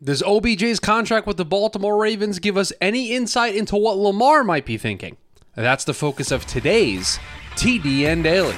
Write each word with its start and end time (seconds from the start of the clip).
Does 0.00 0.22
OBJ's 0.22 0.78
contract 0.78 1.26
with 1.26 1.38
the 1.38 1.44
Baltimore 1.44 1.96
Ravens 1.96 2.38
give 2.38 2.56
us 2.56 2.72
any 2.80 3.12
insight 3.12 3.56
into 3.56 3.74
what 3.74 3.96
Lamar 3.98 4.44
might 4.44 4.64
be 4.64 4.78
thinking? 4.78 5.16
That's 5.56 5.82
the 5.82 5.92
focus 5.92 6.30
of 6.30 6.46
today's 6.46 7.18
TDN 7.56 8.22
Daily. 8.22 8.54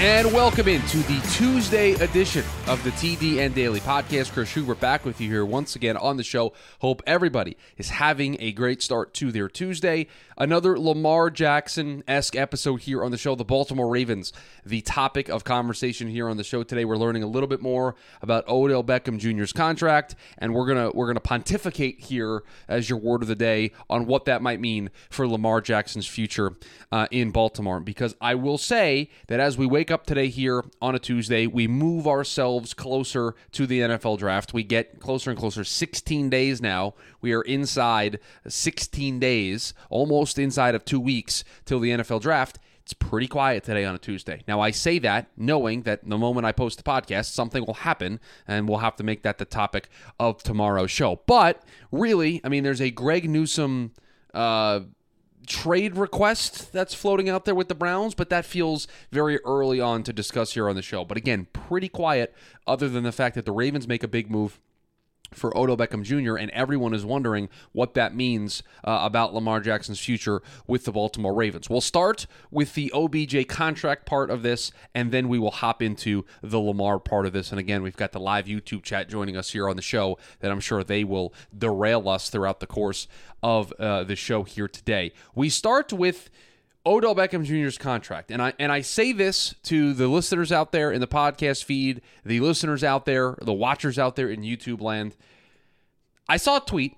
And 0.00 0.32
welcome 0.32 0.68
into 0.68 0.98
the 0.98 1.20
Tuesday 1.32 1.94
edition 1.94 2.44
of 2.68 2.80
the 2.84 2.90
TDN 2.90 3.52
Daily 3.52 3.80
Podcast. 3.80 4.30
Chris 4.32 4.48
Schubert 4.48 4.78
back 4.78 5.04
with 5.04 5.20
you 5.20 5.28
here 5.28 5.44
once 5.44 5.74
again 5.74 5.96
on 5.96 6.16
the 6.16 6.22
show. 6.22 6.52
Hope 6.78 7.02
everybody 7.04 7.56
is 7.76 7.90
having 7.90 8.36
a 8.38 8.52
great 8.52 8.80
start 8.80 9.12
to 9.14 9.32
their 9.32 9.48
Tuesday. 9.48 10.06
Another 10.36 10.78
Lamar 10.78 11.30
Jackson 11.30 12.04
esque 12.06 12.36
episode 12.36 12.82
here 12.82 13.02
on 13.02 13.10
the 13.10 13.18
show. 13.18 13.34
The 13.34 13.44
Baltimore 13.44 13.88
Ravens, 13.88 14.32
the 14.64 14.82
topic 14.82 15.28
of 15.28 15.42
conversation 15.42 16.06
here 16.06 16.28
on 16.28 16.36
the 16.36 16.44
show 16.44 16.62
today. 16.62 16.84
We're 16.84 16.96
learning 16.96 17.24
a 17.24 17.26
little 17.26 17.48
bit 17.48 17.60
more 17.60 17.96
about 18.22 18.46
Odell 18.48 18.84
Beckham 18.84 19.18
Jr.'s 19.18 19.52
contract, 19.52 20.14
and 20.38 20.54
we're 20.54 20.66
gonna 20.66 20.92
we're 20.94 21.08
gonna 21.08 21.18
pontificate 21.18 21.98
here 21.98 22.44
as 22.68 22.88
your 22.88 23.00
word 23.00 23.22
of 23.22 23.28
the 23.28 23.34
day 23.34 23.72
on 23.90 24.06
what 24.06 24.26
that 24.26 24.42
might 24.42 24.60
mean 24.60 24.90
for 25.10 25.26
Lamar 25.26 25.60
Jackson's 25.60 26.06
future 26.06 26.52
uh, 26.92 27.08
in 27.10 27.32
Baltimore. 27.32 27.80
Because 27.80 28.14
I 28.20 28.36
will 28.36 28.58
say 28.58 29.10
that 29.26 29.40
as 29.40 29.58
we 29.58 29.66
wake 29.66 29.87
up 29.90 30.06
today 30.06 30.28
here 30.28 30.64
on 30.80 30.94
a 30.94 30.98
Tuesday, 30.98 31.46
we 31.46 31.66
move 31.66 32.06
ourselves 32.06 32.74
closer 32.74 33.34
to 33.52 33.66
the 33.66 33.80
NFL 33.80 34.18
draft. 34.18 34.52
We 34.52 34.62
get 34.62 35.00
closer 35.00 35.30
and 35.30 35.38
closer. 35.38 35.64
16 35.64 36.30
days 36.30 36.60
now. 36.60 36.94
We 37.20 37.32
are 37.32 37.42
inside 37.42 38.18
16 38.46 39.18
days, 39.18 39.74
almost 39.90 40.38
inside 40.38 40.74
of 40.74 40.84
two 40.84 41.00
weeks 41.00 41.44
till 41.64 41.80
the 41.80 41.90
NFL 41.90 42.20
draft. 42.20 42.58
It's 42.82 42.94
pretty 42.94 43.28
quiet 43.28 43.64
today 43.64 43.84
on 43.84 43.94
a 43.94 43.98
Tuesday. 43.98 44.42
Now, 44.48 44.60
I 44.60 44.70
say 44.70 44.98
that 45.00 45.30
knowing 45.36 45.82
that 45.82 46.08
the 46.08 46.16
moment 46.16 46.46
I 46.46 46.52
post 46.52 46.78
the 46.78 46.82
podcast, 46.82 47.26
something 47.26 47.64
will 47.66 47.74
happen, 47.74 48.18
and 48.46 48.68
we'll 48.68 48.78
have 48.78 48.96
to 48.96 49.04
make 49.04 49.22
that 49.24 49.38
the 49.38 49.44
topic 49.44 49.88
of 50.18 50.42
tomorrow's 50.42 50.90
show. 50.90 51.20
But 51.26 51.62
really, 51.92 52.40
I 52.44 52.48
mean, 52.48 52.64
there's 52.64 52.80
a 52.80 52.90
Greg 52.90 53.28
Newsome. 53.28 53.92
Uh, 54.32 54.80
trade 55.48 55.96
request 55.96 56.72
that's 56.72 56.94
floating 56.94 57.28
out 57.28 57.44
there 57.44 57.54
with 57.54 57.68
the 57.68 57.74
Browns, 57.74 58.14
but 58.14 58.30
that 58.30 58.44
feels 58.44 58.86
very 59.10 59.38
early 59.44 59.80
on 59.80 60.02
to 60.04 60.12
discuss 60.12 60.52
here 60.52 60.68
on 60.68 60.76
the 60.76 60.82
show. 60.82 61.04
But 61.04 61.16
again, 61.16 61.46
pretty 61.52 61.88
quiet, 61.88 62.34
other 62.66 62.88
than 62.88 63.04
the 63.04 63.12
fact 63.12 63.34
that 63.34 63.44
the 63.44 63.52
Ravens 63.52 63.88
make 63.88 64.02
a 64.02 64.08
big 64.08 64.30
move 64.30 64.60
for 65.32 65.56
Odell 65.56 65.76
Beckham 65.76 66.02
Jr., 66.02 66.36
and 66.36 66.50
everyone 66.52 66.94
is 66.94 67.04
wondering 67.04 67.48
what 67.72 67.94
that 67.94 68.14
means 68.14 68.62
uh, 68.84 69.00
about 69.02 69.34
Lamar 69.34 69.60
Jackson's 69.60 70.00
future 70.00 70.42
with 70.66 70.84
the 70.84 70.92
Baltimore 70.92 71.34
Ravens. 71.34 71.68
We'll 71.68 71.80
start 71.80 72.26
with 72.50 72.74
the 72.74 72.92
OBJ 72.92 73.46
contract 73.48 74.06
part 74.06 74.30
of 74.30 74.42
this, 74.42 74.72
and 74.94 75.12
then 75.12 75.28
we 75.28 75.38
will 75.38 75.50
hop 75.50 75.82
into 75.82 76.24
the 76.42 76.60
Lamar 76.60 76.98
part 76.98 77.26
of 77.26 77.32
this. 77.32 77.50
And 77.50 77.60
again, 77.60 77.82
we've 77.82 77.96
got 77.96 78.12
the 78.12 78.20
live 78.20 78.46
YouTube 78.46 78.82
chat 78.82 79.08
joining 79.08 79.36
us 79.36 79.50
here 79.50 79.68
on 79.68 79.76
the 79.76 79.82
show 79.82 80.18
that 80.40 80.50
I'm 80.50 80.60
sure 80.60 80.82
they 80.82 81.04
will 81.04 81.32
derail 81.56 82.08
us 82.08 82.30
throughout 82.30 82.60
the 82.60 82.66
course 82.66 83.08
of 83.42 83.72
uh, 83.74 84.04
the 84.04 84.16
show 84.16 84.42
here 84.42 84.68
today. 84.68 85.12
We 85.34 85.48
start 85.48 85.92
with. 85.92 86.30
Odell 86.88 87.14
Beckham 87.14 87.44
Jr.'s 87.44 87.76
contract. 87.76 88.30
And 88.30 88.40
I 88.40 88.54
and 88.58 88.72
I 88.72 88.80
say 88.80 89.12
this 89.12 89.54
to 89.64 89.92
the 89.92 90.08
listeners 90.08 90.50
out 90.50 90.72
there 90.72 90.90
in 90.90 91.00
the 91.00 91.06
podcast 91.06 91.64
feed, 91.64 92.00
the 92.24 92.40
listeners 92.40 92.82
out 92.82 93.04
there, 93.04 93.36
the 93.42 93.52
watchers 93.52 93.98
out 93.98 94.16
there 94.16 94.30
in 94.30 94.40
YouTube 94.40 94.80
land. 94.80 95.14
I 96.28 96.38
saw 96.38 96.56
a 96.56 96.60
tweet 96.60 96.96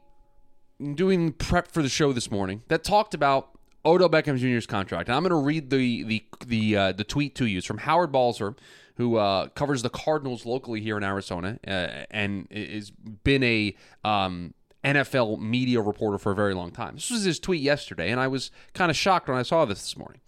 doing 0.94 1.32
prep 1.32 1.68
for 1.68 1.82
the 1.82 1.88
show 1.88 2.12
this 2.12 2.30
morning 2.30 2.62
that 2.68 2.84
talked 2.84 3.14
about 3.14 3.50
Odell 3.84 4.08
Beckham 4.08 4.38
Jr.'s 4.38 4.66
contract. 4.66 5.08
And 5.08 5.16
I'm 5.16 5.22
going 5.22 5.30
to 5.30 5.44
read 5.44 5.70
the 5.70 6.04
the 6.04 6.24
the 6.46 6.76
uh, 6.76 6.92
the 6.92 7.04
tweet 7.04 7.34
to 7.36 7.46
you. 7.46 7.58
It's 7.58 7.66
from 7.66 7.78
Howard 7.78 8.12
Balzer, 8.12 8.54
who 8.94 9.16
uh, 9.16 9.48
covers 9.48 9.82
the 9.82 9.90
Cardinals 9.90 10.46
locally 10.46 10.80
here 10.80 10.96
in 10.96 11.02
Arizona, 11.02 11.58
uh, 11.66 12.04
and 12.12 12.46
has 12.52 12.90
been 12.90 13.42
a 13.42 13.74
um, 14.04 14.54
NFL 14.84 15.40
media 15.40 15.80
reporter 15.80 16.18
for 16.18 16.32
a 16.32 16.34
very 16.34 16.54
long 16.54 16.70
time. 16.70 16.94
This 16.94 17.10
was 17.10 17.24
his 17.24 17.38
tweet 17.38 17.60
yesterday, 17.60 18.10
and 18.10 18.20
I 18.20 18.28
was 18.28 18.50
kind 18.74 18.90
of 18.90 18.96
shocked 18.96 19.28
when 19.28 19.36
I 19.36 19.42
saw 19.42 19.64
this 19.64 19.80
this 19.80 19.96
morning 19.96 20.20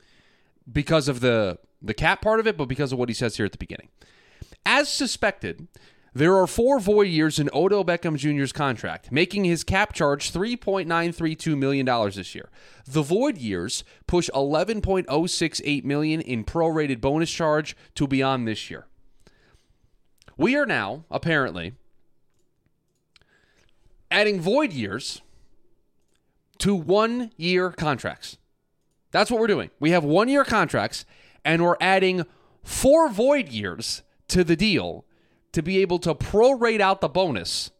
because 0.70 1.08
of 1.08 1.20
the 1.20 1.58
the 1.80 1.94
cap 1.94 2.22
part 2.22 2.38
of 2.38 2.46
it, 2.46 2.56
but 2.56 2.66
because 2.66 2.92
of 2.92 2.98
what 2.98 3.08
he 3.08 3.14
says 3.14 3.36
here 3.36 3.46
at 3.46 3.52
the 3.52 3.58
beginning. 3.58 3.88
As 4.64 4.88
suspected, 4.88 5.66
there 6.14 6.36
are 6.36 6.46
four 6.46 6.78
void 6.78 7.08
years 7.08 7.38
in 7.38 7.48
Odell 7.54 7.84
Beckham 7.84 8.16
Jr.'s 8.16 8.52
contract, 8.52 9.10
making 9.10 9.44
his 9.44 9.64
cap 9.64 9.94
charge 9.94 10.30
$3.932 10.30 11.56
million 11.56 11.86
this 12.10 12.34
year. 12.34 12.50
The 12.86 13.02
void 13.02 13.38
years 13.38 13.82
push 14.06 14.28
11.068 14.34 15.84
million 15.84 16.20
in 16.20 16.44
prorated 16.44 17.00
bonus 17.00 17.32
charge 17.32 17.74
to 17.94 18.06
beyond 18.06 18.46
this 18.46 18.70
year. 18.70 18.86
We 20.36 20.54
are 20.56 20.66
now, 20.66 21.04
apparently, 21.10 21.74
adding 24.12 24.40
void 24.40 24.72
years 24.72 25.22
to 26.58 26.74
one 26.74 27.32
year 27.36 27.70
contracts. 27.70 28.38
That's 29.10 29.30
what 29.30 29.40
we're 29.40 29.46
doing. 29.46 29.70
We 29.80 29.90
have 29.90 30.04
one 30.04 30.28
year 30.28 30.44
contracts, 30.44 31.04
and 31.44 31.62
we're 31.62 31.76
adding 31.80 32.24
four 32.62 33.08
void 33.08 33.48
years 33.48 34.02
to 34.28 34.44
the 34.44 34.56
deal 34.56 35.04
to 35.52 35.62
be 35.62 35.78
able 35.78 35.98
to 36.00 36.14
prorate 36.14 36.80
out 36.80 37.00
the 37.00 37.08
bonus 37.08 37.70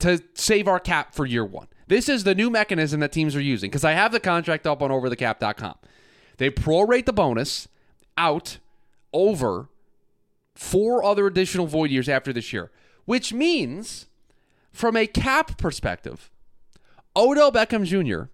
to 0.00 0.22
save 0.34 0.66
our 0.66 0.80
cap 0.80 1.14
for 1.14 1.26
year 1.26 1.44
one. 1.44 1.68
This 1.86 2.08
is 2.08 2.24
the 2.24 2.34
new 2.34 2.50
mechanism 2.50 3.00
that 3.00 3.12
teams 3.12 3.34
are 3.34 3.40
using 3.40 3.70
because 3.70 3.84
I 3.84 3.92
have 3.92 4.12
the 4.12 4.20
contract 4.20 4.66
up 4.66 4.82
on 4.82 4.90
overthecap.com. 4.90 5.74
They 6.36 6.50
prorate 6.50 7.04
the 7.06 7.12
bonus 7.12 7.68
out 8.16 8.58
over 9.12 9.68
four 10.54 11.04
other 11.04 11.26
additional 11.26 11.66
void 11.66 11.90
years 11.90 12.08
after 12.08 12.32
this 12.32 12.52
year, 12.52 12.70
which 13.10 13.32
means 13.32 14.06
from 14.70 14.96
a 14.96 15.04
cap 15.04 15.58
perspective, 15.58 16.30
Odell 17.16 17.50
Beckham 17.50 17.84
Jr. 17.84 18.30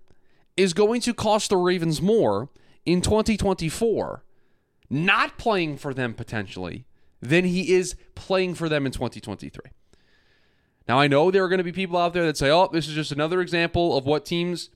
is 0.54 0.74
going 0.74 1.00
to 1.00 1.14
cost 1.14 1.48
the 1.48 1.56
Ravens 1.56 2.02
more 2.02 2.50
in 2.84 3.00
2024 3.00 4.22
not 4.90 5.38
playing 5.38 5.78
for 5.78 5.94
them 5.94 6.12
potentially 6.12 6.84
than 7.22 7.46
he 7.46 7.72
is 7.72 7.96
playing 8.14 8.54
for 8.54 8.68
them 8.68 8.84
in 8.84 8.92
2023. 8.92 9.70
Now, 10.86 11.00
I 11.00 11.06
know 11.06 11.30
there 11.30 11.42
are 11.42 11.48
going 11.48 11.56
to 11.56 11.64
be 11.64 11.72
people 11.72 11.96
out 11.96 12.12
there 12.12 12.26
that 12.26 12.36
say, 12.36 12.50
oh, 12.50 12.68
this 12.70 12.86
is 12.86 12.94
just 12.94 13.12
another 13.12 13.40
example 13.40 13.96
of 13.96 14.04
what 14.04 14.26
teams 14.26 14.68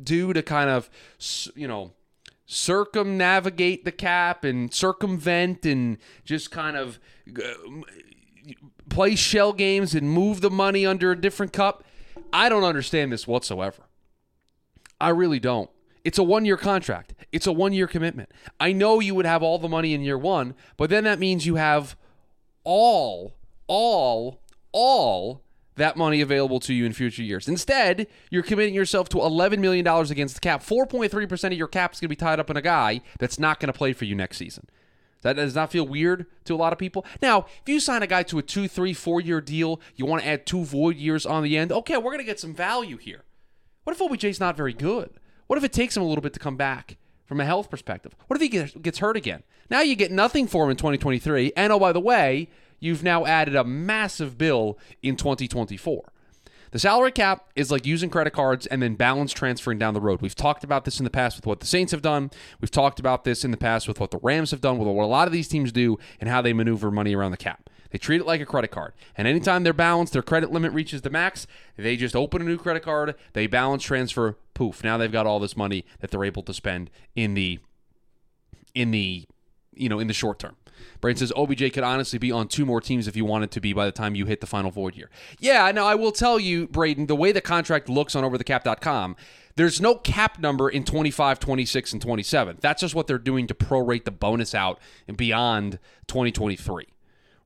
do 0.00 0.32
to 0.32 0.44
kind 0.44 0.70
of, 0.70 0.88
you 1.56 1.66
know, 1.66 1.92
circumnavigate 2.46 3.84
the 3.84 3.90
cap 3.90 4.44
and 4.44 4.72
circumvent 4.72 5.66
and 5.66 5.98
just 6.24 6.52
kind 6.52 6.76
of 6.76 7.00
play 8.88 9.14
shell 9.16 9.52
games 9.52 9.94
and 9.94 10.10
move 10.10 10.40
the 10.40 10.50
money 10.50 10.86
under 10.86 11.10
a 11.12 11.20
different 11.20 11.52
cup. 11.52 11.84
I 12.32 12.48
don't 12.48 12.64
understand 12.64 13.12
this 13.12 13.26
whatsoever. 13.26 13.82
I 15.00 15.10
really 15.10 15.40
don't. 15.40 15.70
It's 16.04 16.18
a 16.18 16.22
one 16.22 16.44
year 16.44 16.56
contract, 16.56 17.14
it's 17.32 17.46
a 17.46 17.52
one 17.52 17.72
year 17.72 17.86
commitment. 17.86 18.30
I 18.60 18.72
know 18.72 19.00
you 19.00 19.14
would 19.14 19.26
have 19.26 19.42
all 19.42 19.58
the 19.58 19.68
money 19.68 19.94
in 19.94 20.02
year 20.02 20.18
one, 20.18 20.54
but 20.76 20.90
then 20.90 21.04
that 21.04 21.18
means 21.18 21.46
you 21.46 21.56
have 21.56 21.96
all, 22.62 23.34
all, 23.66 24.40
all 24.72 25.42
that 25.76 25.96
money 25.96 26.20
available 26.20 26.60
to 26.60 26.74
you 26.74 26.84
in 26.84 26.92
future 26.92 27.22
years. 27.22 27.48
Instead, 27.48 28.06
you're 28.30 28.42
committing 28.42 28.74
yourself 28.74 29.08
to 29.10 29.16
$11 29.16 29.58
million 29.58 29.86
against 29.86 30.34
the 30.34 30.40
cap. 30.40 30.62
4.3% 30.62 31.44
of 31.46 31.52
your 31.52 31.66
cap 31.66 31.94
is 31.94 32.00
going 32.00 32.06
to 32.06 32.08
be 32.08 32.16
tied 32.16 32.38
up 32.38 32.50
in 32.50 32.56
a 32.56 32.62
guy 32.62 33.00
that's 33.18 33.38
not 33.38 33.58
going 33.58 33.72
to 33.72 33.76
play 33.76 33.92
for 33.92 34.04
you 34.04 34.14
next 34.14 34.36
season. 34.36 34.68
That 35.24 35.36
does 35.36 35.54
not 35.54 35.72
feel 35.72 35.86
weird 35.86 36.26
to 36.44 36.54
a 36.54 36.56
lot 36.56 36.74
of 36.74 36.78
people. 36.78 37.04
Now, 37.22 37.46
if 37.62 37.68
you 37.68 37.80
sign 37.80 38.02
a 38.02 38.06
guy 38.06 38.22
to 38.24 38.38
a 38.38 38.42
two, 38.42 38.68
three, 38.68 38.92
four 38.92 39.22
year 39.22 39.40
deal, 39.40 39.80
you 39.96 40.04
want 40.04 40.22
to 40.22 40.28
add 40.28 40.46
two 40.46 40.64
void 40.64 40.96
years 40.96 41.24
on 41.24 41.42
the 41.42 41.56
end, 41.56 41.72
okay, 41.72 41.96
we're 41.96 42.12
going 42.12 42.18
to 42.18 42.24
get 42.24 42.38
some 42.38 42.54
value 42.54 42.98
here. 42.98 43.24
What 43.84 43.96
if 43.96 44.02
OBJ's 44.02 44.38
not 44.38 44.56
very 44.56 44.74
good? 44.74 45.10
What 45.46 45.56
if 45.56 45.64
it 45.64 45.72
takes 45.72 45.96
him 45.96 46.02
a 46.02 46.06
little 46.06 46.22
bit 46.22 46.34
to 46.34 46.40
come 46.40 46.56
back 46.56 46.98
from 47.24 47.40
a 47.40 47.44
health 47.46 47.70
perspective? 47.70 48.14
What 48.26 48.40
if 48.40 48.52
he 48.52 48.78
gets 48.80 48.98
hurt 48.98 49.16
again? 49.16 49.42
Now 49.70 49.80
you 49.80 49.96
get 49.96 50.12
nothing 50.12 50.46
for 50.46 50.64
him 50.64 50.70
in 50.70 50.76
2023. 50.76 51.54
And 51.56 51.72
oh, 51.72 51.78
by 51.78 51.92
the 51.92 52.00
way, 52.00 52.50
you've 52.78 53.02
now 53.02 53.24
added 53.24 53.56
a 53.56 53.64
massive 53.64 54.36
bill 54.36 54.78
in 55.02 55.16
2024. 55.16 56.12
The 56.74 56.80
salary 56.80 57.12
cap 57.12 57.50
is 57.54 57.70
like 57.70 57.86
using 57.86 58.10
credit 58.10 58.32
cards 58.32 58.66
and 58.66 58.82
then 58.82 58.96
balance 58.96 59.32
transferring 59.32 59.78
down 59.78 59.94
the 59.94 60.00
road. 60.00 60.20
We've 60.20 60.34
talked 60.34 60.64
about 60.64 60.84
this 60.84 60.98
in 60.98 61.04
the 61.04 61.10
past 61.10 61.36
with 61.36 61.46
what 61.46 61.60
the 61.60 61.66
Saints 61.66 61.92
have 61.92 62.02
done. 62.02 62.32
We've 62.60 62.68
talked 62.68 62.98
about 62.98 63.22
this 63.22 63.44
in 63.44 63.52
the 63.52 63.56
past 63.56 63.86
with 63.86 64.00
what 64.00 64.10
the 64.10 64.18
Rams 64.18 64.50
have 64.50 64.60
done, 64.60 64.78
with 64.78 64.88
what 64.88 65.04
a 65.04 65.06
lot 65.06 65.28
of 65.28 65.32
these 65.32 65.46
teams 65.46 65.70
do, 65.70 65.98
and 66.20 66.28
how 66.28 66.42
they 66.42 66.52
maneuver 66.52 66.90
money 66.90 67.14
around 67.14 67.30
the 67.30 67.36
cap. 67.36 67.70
They 67.90 67.98
treat 67.98 68.20
it 68.20 68.26
like 68.26 68.40
a 68.40 68.44
credit 68.44 68.72
card. 68.72 68.92
And 69.16 69.28
anytime 69.28 69.62
they're 69.62 69.72
balanced, 69.72 70.14
their 70.14 70.22
credit 70.22 70.50
limit 70.50 70.72
reaches 70.72 71.02
the 71.02 71.10
max, 71.10 71.46
they 71.76 71.94
just 71.94 72.16
open 72.16 72.42
a 72.42 72.44
new 72.44 72.58
credit 72.58 72.82
card, 72.82 73.14
they 73.34 73.46
balance 73.46 73.84
transfer, 73.84 74.36
poof. 74.52 74.82
Now 74.82 74.98
they've 74.98 75.12
got 75.12 75.26
all 75.26 75.38
this 75.38 75.56
money 75.56 75.84
that 76.00 76.10
they're 76.10 76.24
able 76.24 76.42
to 76.42 76.52
spend 76.52 76.90
in 77.14 77.34
the 77.34 77.60
in 78.74 78.90
the 78.90 79.26
you 79.76 79.88
know, 79.88 80.00
in 80.00 80.08
the 80.08 80.12
short 80.12 80.40
term. 80.40 80.56
Braden 81.00 81.18
says 81.18 81.32
OBJ 81.36 81.72
could 81.72 81.84
honestly 81.84 82.18
be 82.18 82.32
on 82.32 82.48
two 82.48 82.64
more 82.64 82.80
teams 82.80 83.06
if 83.06 83.16
you 83.16 83.24
wanted 83.24 83.50
to 83.52 83.60
be 83.60 83.72
by 83.72 83.84
the 83.86 83.92
time 83.92 84.14
you 84.14 84.26
hit 84.26 84.40
the 84.40 84.46
final 84.46 84.70
void 84.70 84.96
year. 84.96 85.10
Yeah, 85.38 85.70
now 85.72 85.86
I 85.86 85.94
will 85.94 86.12
tell 86.12 86.38
you, 86.38 86.66
Braden, 86.68 87.06
the 87.06 87.16
way 87.16 87.32
the 87.32 87.40
contract 87.40 87.88
looks 87.88 88.14
on 88.16 88.24
overthecap.com, 88.24 89.16
There's 89.56 89.80
no 89.80 89.94
cap 89.96 90.38
number 90.38 90.68
in 90.68 90.84
25, 90.84 91.38
26, 91.38 91.92
and 91.92 92.02
27. 92.02 92.58
That's 92.60 92.80
just 92.80 92.94
what 92.94 93.06
they're 93.06 93.18
doing 93.18 93.46
to 93.46 93.54
prorate 93.54 94.04
the 94.04 94.10
bonus 94.10 94.54
out 94.54 94.80
and 95.06 95.16
beyond 95.16 95.78
2023 96.08 96.88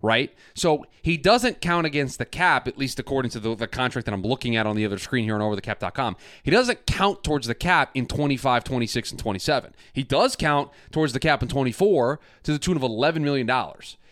right? 0.00 0.32
So 0.54 0.86
he 1.02 1.16
doesn't 1.16 1.60
count 1.60 1.86
against 1.86 2.18
the 2.18 2.24
cap, 2.24 2.68
at 2.68 2.78
least 2.78 2.98
according 2.98 3.30
to 3.32 3.40
the, 3.40 3.54
the, 3.54 3.66
contract 3.66 4.06
that 4.06 4.12
I'm 4.12 4.22
looking 4.22 4.56
at 4.56 4.66
on 4.66 4.76
the 4.76 4.84
other 4.84 4.98
screen 4.98 5.24
here 5.24 5.34
on 5.34 5.40
overthecap.com. 5.40 6.16
He 6.42 6.50
doesn't 6.50 6.86
count 6.86 7.24
towards 7.24 7.46
the 7.46 7.54
cap 7.54 7.90
in 7.94 8.06
25, 8.06 8.64
26, 8.64 9.10
and 9.10 9.20
27. 9.20 9.74
He 9.92 10.02
does 10.02 10.36
count 10.36 10.70
towards 10.90 11.12
the 11.12 11.20
cap 11.20 11.42
in 11.42 11.48
24 11.48 12.20
to 12.44 12.52
the 12.52 12.58
tune 12.58 12.76
of 12.76 12.82
$11 12.82 13.22
million. 13.22 13.50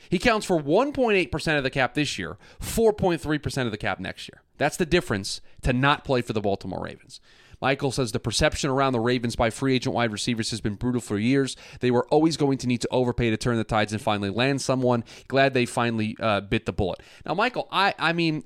He 0.09 0.19
counts 0.19 0.47
for 0.47 0.61
1.8% 0.61 1.57
of 1.57 1.63
the 1.63 1.71
cap 1.71 1.95
this 1.95 2.19
year, 2.19 2.37
4.3% 2.61 3.65
of 3.65 3.71
the 3.71 3.79
cap 3.79 3.99
next 3.99 4.29
year. 4.29 4.43
That's 4.59 4.77
the 4.77 4.87
difference 4.87 5.41
to 5.63 5.73
not 5.73 6.05
play 6.05 6.23
for 6.23 6.33
the 6.33 6.41
Baltimore 6.41 6.85
Ravens. 6.85 7.21
Michael 7.61 7.91
says 7.91 8.13
the 8.13 8.21
perception 8.21 8.71
around 8.71 8.93
the 8.93 9.01
Ravens 9.01 9.37
by 9.37 9.51
free 9.51 9.75
agent 9.75 9.95
wide 9.95 10.13
receivers 10.13 10.51
has 10.51 10.61
been 10.61 10.75
brutal 10.75 11.01
for 11.01 11.19
years. 11.19 11.57
They 11.81 11.91
were 11.91 12.07
always 12.09 12.37
going 12.37 12.59
to 12.59 12.67
need 12.67 12.81
to 12.83 12.89
overpay 12.91 13.31
to 13.31 13.37
turn 13.37 13.57
the 13.57 13.65
tides 13.65 13.93
and 13.93 14.01
finally 14.01 14.31
land 14.31 14.61
someone. 14.61 15.05
Glad 15.29 15.55
they 15.55 15.67
finally 15.67 16.17
uh, 16.21 16.43
bit 16.43 16.67
the 16.67 16.73
bullet. 16.73 17.01
Now, 17.25 17.35
Michael, 17.35 17.69
I 17.71 17.95
I 17.99 18.13
mean, 18.13 18.45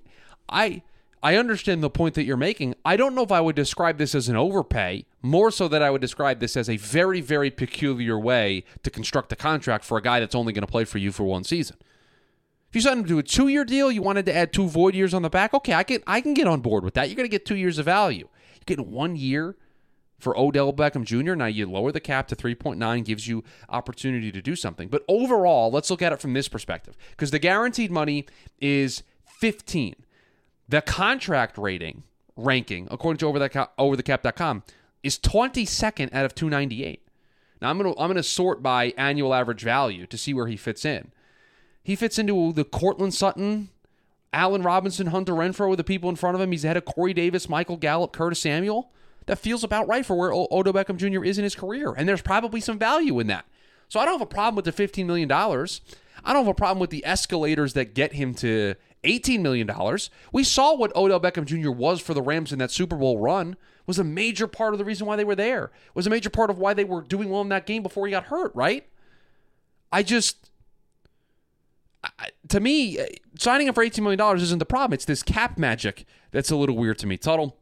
I 0.48 0.82
I 1.22 1.36
understand 1.36 1.82
the 1.82 1.90
point 1.90 2.14
that 2.14 2.24
you're 2.24 2.36
making. 2.36 2.74
I 2.84 2.96
don't 2.96 3.14
know 3.14 3.22
if 3.22 3.32
I 3.32 3.40
would 3.40 3.56
describe 3.56 3.98
this 3.98 4.14
as 4.14 4.28
an 4.28 4.36
overpay, 4.36 5.04
more 5.20 5.50
so 5.50 5.68
that 5.68 5.82
I 5.82 5.90
would 5.90 6.00
describe 6.00 6.40
this 6.40 6.56
as 6.56 6.70
a 6.70 6.78
very, 6.78 7.20
very 7.20 7.50
peculiar 7.50 8.18
way 8.18 8.64
to 8.82 8.90
construct 8.90 9.30
a 9.32 9.36
contract 9.36 9.84
for 9.84 9.98
a 9.98 10.02
guy 10.02 10.20
that's 10.20 10.34
only 10.34 10.54
going 10.54 10.62
to 10.62 10.70
play 10.70 10.84
for 10.84 10.98
you 10.98 11.12
for 11.12 11.24
one 11.24 11.44
season. 11.44 11.76
If 12.70 12.76
you 12.76 12.80
signed 12.82 13.00
him 13.00 13.06
to 13.06 13.18
a 13.18 13.22
two-year 13.24 13.64
deal, 13.64 13.90
you 13.90 14.00
wanted 14.00 14.26
to 14.26 14.34
add 14.36 14.52
two 14.52 14.68
void 14.68 14.94
years 14.94 15.12
on 15.12 15.22
the 15.22 15.28
back. 15.28 15.52
Okay, 15.52 15.74
I 15.74 15.82
can 15.82 16.04
I 16.06 16.20
can 16.20 16.34
get 16.34 16.46
on 16.46 16.60
board 16.60 16.84
with 16.84 16.94
that. 16.94 17.08
You're 17.08 17.16
going 17.16 17.28
to 17.28 17.30
get 17.30 17.44
two 17.44 17.56
years 17.56 17.78
of 17.78 17.84
value. 17.86 18.28
You 18.54 18.64
get 18.64 18.86
one 18.86 19.16
year 19.16 19.56
for 20.20 20.38
Odell 20.38 20.72
Beckham 20.72 21.04
Jr. 21.04 21.34
Now 21.34 21.46
you 21.46 21.68
lower 21.68 21.90
the 21.90 21.98
cap 21.98 22.28
to 22.28 22.36
3.9, 22.36 23.04
gives 23.04 23.26
you 23.26 23.42
opportunity 23.68 24.30
to 24.30 24.40
do 24.40 24.54
something. 24.54 24.86
But 24.88 25.04
overall, 25.08 25.72
let's 25.72 25.90
look 25.90 26.00
at 26.00 26.12
it 26.12 26.20
from 26.20 26.32
this 26.32 26.46
perspective 26.46 26.96
because 27.10 27.32
the 27.32 27.40
guaranteed 27.40 27.90
money 27.90 28.26
is 28.60 29.02
15. 29.24 29.96
The 30.68 30.82
contract 30.82 31.58
rating 31.58 32.04
ranking, 32.36 32.86
according 32.88 33.18
to 33.18 33.26
over 33.26 33.40
the 33.40 33.48
cap, 33.48 33.76
overthecap.com, 33.78 34.62
is 35.02 35.18
22nd 35.18 36.14
out 36.14 36.24
of 36.24 36.36
298. 36.36 37.04
Now 37.60 37.70
I'm 37.70 37.78
gonna 37.78 37.98
I'm 37.98 38.08
gonna 38.08 38.22
sort 38.22 38.62
by 38.62 38.94
annual 38.96 39.34
average 39.34 39.62
value 39.62 40.06
to 40.06 40.16
see 40.16 40.32
where 40.32 40.46
he 40.46 40.56
fits 40.56 40.84
in. 40.84 41.10
He 41.82 41.96
fits 41.96 42.18
into 42.18 42.52
the 42.52 42.64
Courtland 42.64 43.14
Sutton 43.14 43.70
Allen 44.32 44.62
Robinson, 44.62 45.08
Hunter 45.08 45.32
Renfrow, 45.32 45.76
the 45.76 45.84
people 45.84 46.08
in 46.08 46.16
front 46.16 46.34
of 46.34 46.40
him. 46.40 46.52
He's 46.52 46.64
ahead 46.64 46.76
of 46.76 46.84
Corey 46.84 47.12
Davis, 47.12 47.48
Michael 47.48 47.76
Gallup, 47.76 48.12
Curtis 48.12 48.40
Samuel. 48.40 48.92
That 49.26 49.38
feels 49.38 49.64
about 49.64 49.88
right 49.88 50.04
for 50.04 50.16
where 50.16 50.32
Odell 50.32 50.72
Beckham 50.72 50.96
Jr. 50.96 51.24
is 51.24 51.38
in 51.38 51.44
his 51.44 51.54
career. 51.54 51.92
And 51.92 52.08
there's 52.08 52.22
probably 52.22 52.60
some 52.60 52.78
value 52.78 53.18
in 53.20 53.26
that. 53.26 53.44
So 53.88 54.00
I 54.00 54.04
don't 54.04 54.14
have 54.14 54.22
a 54.22 54.26
problem 54.26 54.56
with 54.56 54.64
the 54.64 54.72
$15 54.72 55.04
million. 55.06 55.30
I 55.30 56.32
don't 56.32 56.44
have 56.44 56.48
a 56.48 56.54
problem 56.54 56.78
with 56.78 56.90
the 56.90 57.04
escalators 57.04 57.72
that 57.74 57.94
get 57.94 58.12
him 58.12 58.34
to 58.34 58.76
$18 59.04 59.40
million. 59.40 59.70
We 60.32 60.44
saw 60.44 60.74
what 60.74 60.94
Odell 60.94 61.20
Beckham 61.20 61.44
Jr. 61.44 61.70
was 61.70 62.00
for 62.00 62.14
the 62.14 62.22
Rams 62.22 62.52
in 62.52 62.58
that 62.60 62.70
Super 62.70 62.96
Bowl 62.96 63.18
run. 63.18 63.56
Was 63.86 63.98
a 63.98 64.04
major 64.04 64.46
part 64.46 64.72
of 64.72 64.78
the 64.78 64.84
reason 64.84 65.06
why 65.06 65.16
they 65.16 65.24
were 65.24 65.34
there. 65.34 65.72
Was 65.94 66.06
a 66.06 66.10
major 66.10 66.30
part 66.30 66.50
of 66.50 66.58
why 66.58 66.74
they 66.74 66.84
were 66.84 67.02
doing 67.02 67.30
well 67.30 67.40
in 67.40 67.48
that 67.48 67.66
game 67.66 67.82
before 67.82 68.06
he 68.06 68.12
got 68.12 68.24
hurt, 68.24 68.54
right? 68.54 68.86
I 69.90 70.04
just 70.04 70.49
to 72.48 72.60
me, 72.60 72.98
uh, 72.98 73.06
signing 73.38 73.66
him 73.66 73.74
for 73.74 73.84
$18 73.84 74.02
million 74.02 74.36
isn't 74.36 74.58
the 74.58 74.66
problem. 74.66 74.94
It's 74.94 75.04
this 75.04 75.22
cap 75.22 75.58
magic 75.58 76.06
that's 76.30 76.50
a 76.50 76.56
little 76.56 76.76
weird 76.76 76.98
to 76.98 77.06
me. 77.06 77.16
Tuttle 77.16 77.56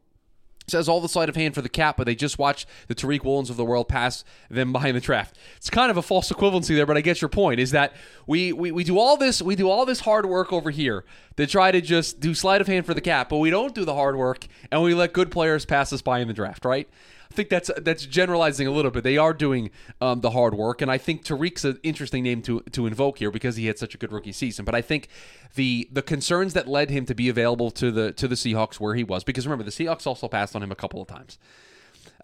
says 0.69 0.87
all 0.87 1.01
the 1.01 1.09
sleight 1.09 1.29
of 1.29 1.35
hand 1.35 1.55
for 1.55 1.61
the 1.61 1.69
cap, 1.69 1.97
but 1.97 2.05
they 2.05 2.15
just 2.15 2.37
watched 2.37 2.67
the 2.87 2.95
Tariq 2.95 3.21
Woolens 3.21 3.49
of 3.49 3.57
the 3.57 3.65
world 3.65 3.87
pass 3.89 4.23
them 4.49 4.71
behind 4.71 4.95
the 4.95 5.01
draft. 5.01 5.37
It's 5.57 5.69
kind 5.69 5.89
of 5.91 5.97
a 5.97 6.01
false 6.01 6.31
equivalency 6.31 6.75
there, 6.75 6.85
but 6.85 6.95
I 6.95 7.01
get 7.01 7.21
your 7.21 7.29
point. 7.29 7.59
Is 7.59 7.71
that 7.71 7.93
we, 8.27 8.53
we 8.53 8.71
we 8.71 8.83
do 8.83 8.99
all 8.99 9.17
this 9.17 9.41
we 9.41 9.55
do 9.55 9.69
all 9.69 9.85
this 9.85 10.01
hard 10.01 10.25
work 10.27 10.53
over 10.53 10.69
here 10.69 11.03
to 11.37 11.47
try 11.47 11.71
to 11.71 11.81
just 11.81 12.19
do 12.19 12.33
sleight 12.33 12.61
of 12.61 12.67
hand 12.67 12.85
for 12.85 12.93
the 12.93 13.01
cap, 13.01 13.29
but 13.29 13.37
we 13.37 13.49
don't 13.49 13.73
do 13.73 13.83
the 13.85 13.95
hard 13.95 14.15
work 14.15 14.47
and 14.71 14.81
we 14.81 14.93
let 14.93 15.13
good 15.13 15.31
players 15.31 15.65
pass 15.65 15.91
us 15.91 16.01
by 16.01 16.19
in 16.19 16.27
the 16.27 16.33
draft, 16.33 16.65
right? 16.65 16.87
I 17.31 17.35
think 17.35 17.49
that's 17.49 17.69
that's 17.77 18.05
generalizing 18.07 18.65
a 18.65 18.71
little 18.71 18.89
bit. 18.89 19.03
They 19.03 19.17
are 19.17 19.33
doing 19.33 19.69
um, 20.01 20.21
the 20.21 20.31
hard 20.31 20.55
work, 20.55 20.81
and 20.81 20.89
I 20.89 20.97
think 20.97 21.23
Tariq's 21.23 21.63
an 21.63 21.79
interesting 21.83 22.23
name 22.23 22.41
to 22.43 22.61
to 22.71 22.87
invoke 22.87 23.19
here 23.19 23.29
because 23.29 23.55
he 23.55 23.67
had 23.67 23.77
such 23.77 23.93
a 23.93 23.99
good 23.99 24.11
rookie 24.11 24.31
season. 24.31 24.65
But 24.65 24.73
I 24.73 24.81
think 24.81 25.09
the 25.53 25.87
the 25.91 26.01
concerns 26.01 26.53
that 26.53 26.67
led 26.67 26.89
him 26.89 27.05
to 27.05 27.13
be 27.13 27.29
available 27.29 27.69
to 27.71 27.91
the 27.91 28.11
to 28.13 28.27
the 28.27 28.35
Seahawks 28.35 28.79
where 28.79 28.95
he 28.95 29.03
was, 29.03 29.23
because 29.23 29.45
remember 29.45 29.63
the 29.63 29.71
Seahawks 29.71 30.07
also 30.07 30.27
passed 30.27 30.55
on 30.55 30.63
him 30.63 30.71
a 30.71 30.75
couple 30.75 31.01
of 31.01 31.07
times. 31.07 31.37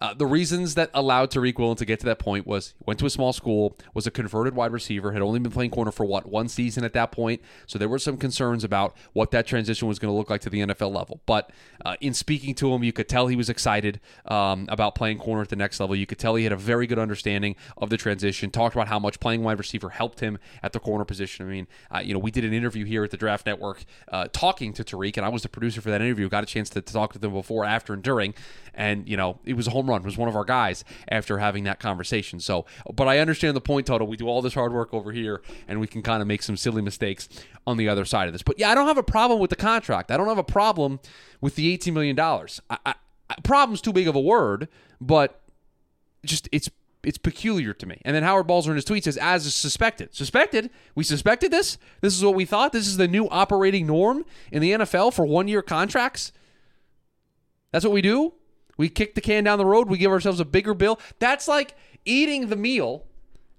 Uh, 0.00 0.14
the 0.14 0.26
reasons 0.26 0.74
that 0.74 0.90
allowed 0.92 1.30
Tariq 1.30 1.58
Woolen 1.58 1.76
to 1.76 1.84
get 1.84 2.00
to 2.00 2.06
that 2.06 2.18
point 2.18 2.46
was 2.46 2.74
he 2.78 2.84
went 2.86 2.98
to 3.00 3.06
a 3.06 3.10
small 3.10 3.32
school, 3.32 3.76
was 3.94 4.06
a 4.06 4.10
converted 4.10 4.54
wide 4.54 4.72
receiver, 4.72 5.12
had 5.12 5.22
only 5.22 5.38
been 5.38 5.52
playing 5.52 5.70
corner 5.70 5.90
for 5.90 6.04
what 6.04 6.26
one 6.26 6.48
season 6.48 6.84
at 6.84 6.92
that 6.92 7.12
point. 7.12 7.40
So 7.66 7.78
there 7.78 7.88
were 7.88 7.98
some 7.98 8.16
concerns 8.16 8.64
about 8.64 8.96
what 9.12 9.30
that 9.30 9.46
transition 9.46 9.88
was 9.88 9.98
going 9.98 10.12
to 10.12 10.16
look 10.16 10.30
like 10.30 10.40
to 10.42 10.50
the 10.50 10.60
NFL 10.60 10.94
level. 10.94 11.20
But 11.26 11.50
uh, 11.84 11.96
in 12.00 12.14
speaking 12.14 12.54
to 12.56 12.72
him, 12.72 12.84
you 12.84 12.92
could 12.92 13.08
tell 13.08 13.26
he 13.28 13.36
was 13.36 13.48
excited 13.48 14.00
um, 14.26 14.66
about 14.68 14.94
playing 14.94 15.18
corner 15.18 15.42
at 15.42 15.48
the 15.48 15.56
next 15.56 15.80
level. 15.80 15.96
You 15.96 16.06
could 16.06 16.18
tell 16.18 16.34
he 16.34 16.44
had 16.44 16.52
a 16.52 16.56
very 16.56 16.86
good 16.86 16.98
understanding 16.98 17.56
of 17.76 17.90
the 17.90 17.96
transition. 17.96 18.50
Talked 18.50 18.74
about 18.74 18.88
how 18.88 18.98
much 18.98 19.20
playing 19.20 19.42
wide 19.42 19.58
receiver 19.58 19.90
helped 19.90 20.20
him 20.20 20.38
at 20.62 20.72
the 20.72 20.80
corner 20.80 21.04
position. 21.04 21.46
I 21.46 21.50
mean, 21.50 21.66
uh, 21.94 21.98
you 21.98 22.12
know, 22.12 22.20
we 22.20 22.30
did 22.30 22.44
an 22.44 22.52
interview 22.52 22.84
here 22.84 23.04
at 23.04 23.10
the 23.10 23.16
Draft 23.16 23.46
Network 23.46 23.84
uh, 24.12 24.28
talking 24.32 24.72
to 24.74 24.84
Tariq, 24.84 25.16
and 25.16 25.24
I 25.24 25.28
was 25.28 25.42
the 25.42 25.48
producer 25.48 25.80
for 25.80 25.90
that 25.90 26.00
interview. 26.00 26.28
Got 26.28 26.44
a 26.44 26.46
chance 26.46 26.68
to, 26.70 26.82
to 26.82 26.92
talk 26.92 27.12
to 27.14 27.18
them 27.18 27.32
before, 27.32 27.64
after, 27.64 27.92
and 27.92 28.02
during. 28.02 28.34
And 28.74 29.08
you 29.08 29.16
know, 29.16 29.38
it 29.44 29.54
was 29.54 29.66
a 29.66 29.70
home 29.86 29.94
run. 29.94 30.02
Was 30.02 30.16
one 30.16 30.28
of 30.28 30.36
our 30.36 30.44
guys 30.44 30.84
after 31.08 31.38
having 31.38 31.64
that 31.64 31.78
conversation. 31.78 32.40
So, 32.40 32.66
but 32.94 33.08
I 33.08 33.18
understand 33.18 33.56
the 33.56 33.60
point 33.60 33.86
Tuttle. 33.86 34.06
We 34.06 34.16
do 34.16 34.28
all 34.28 34.42
this 34.42 34.54
hard 34.54 34.72
work 34.72 34.92
over 34.92 35.12
here, 35.12 35.42
and 35.68 35.80
we 35.80 35.86
can 35.86 36.02
kind 36.02 36.22
of 36.22 36.28
make 36.28 36.42
some 36.42 36.56
silly 36.56 36.82
mistakes 36.82 37.28
on 37.66 37.76
the 37.76 37.88
other 37.88 38.04
side 38.04 38.28
of 38.28 38.32
this. 38.32 38.42
But 38.42 38.58
yeah, 38.58 38.70
I 38.70 38.74
don't 38.74 38.86
have 38.86 38.98
a 38.98 39.02
problem 39.02 39.40
with 39.40 39.50
the 39.50 39.56
contract. 39.56 40.10
I 40.10 40.16
don't 40.16 40.28
have 40.28 40.38
a 40.38 40.44
problem 40.44 41.00
with 41.40 41.56
the 41.56 41.72
eighteen 41.72 41.94
million 41.94 42.16
dollars. 42.16 42.60
Problem's 43.42 43.80
too 43.80 43.92
big 43.92 44.08
of 44.08 44.14
a 44.14 44.20
word, 44.20 44.68
but 45.00 45.40
just 46.24 46.48
it's 46.52 46.70
it's 47.02 47.18
peculiar 47.18 47.72
to 47.72 47.86
me. 47.86 48.00
And 48.04 48.16
then 48.16 48.24
Howard 48.24 48.48
Balzer 48.48 48.72
in 48.72 48.74
his 48.74 48.84
tweet 48.84 49.04
says, 49.04 49.16
as 49.16 49.54
suspected. 49.54 50.12
Suspected? 50.12 50.70
We 50.96 51.04
suspected 51.04 51.52
this? 51.52 51.78
This 52.00 52.16
is 52.16 52.24
what 52.24 52.34
we 52.34 52.44
thought? 52.44 52.72
This 52.72 52.88
is 52.88 52.96
the 52.96 53.06
new 53.06 53.28
operating 53.28 53.86
norm 53.86 54.24
in 54.50 54.60
the 54.60 54.72
NFL 54.72 55.14
for 55.14 55.24
one 55.24 55.46
year 55.46 55.62
contracts? 55.62 56.32
That's 57.70 57.84
what 57.84 57.94
we 57.94 58.02
do? 58.02 58.32
We 58.76 58.88
kick 58.88 59.14
the 59.14 59.20
can 59.20 59.44
down 59.44 59.58
the 59.58 59.66
road. 59.66 59.88
We 59.88 59.98
give 59.98 60.10
ourselves 60.10 60.40
a 60.40 60.44
bigger 60.44 60.74
bill. 60.74 61.00
That's 61.18 61.48
like 61.48 61.74
eating 62.04 62.48
the 62.48 62.56
meal 62.56 63.04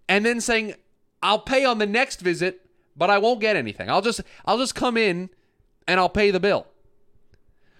and 0.07 0.25
then 0.25 0.41
saying, 0.41 0.75
"I'll 1.21 1.39
pay 1.39 1.65
on 1.65 1.79
the 1.79 1.85
next 1.85 2.21
visit, 2.21 2.65
but 2.95 3.09
I 3.09 3.17
won't 3.17 3.41
get 3.41 3.55
anything. 3.55 3.89
I'll 3.89 4.01
just 4.01 4.21
I'll 4.45 4.57
just 4.57 4.75
come 4.75 4.97
in 4.97 5.29
and 5.87 5.99
I'll 5.99 6.09
pay 6.09 6.31
the 6.31 6.39
bill." 6.39 6.67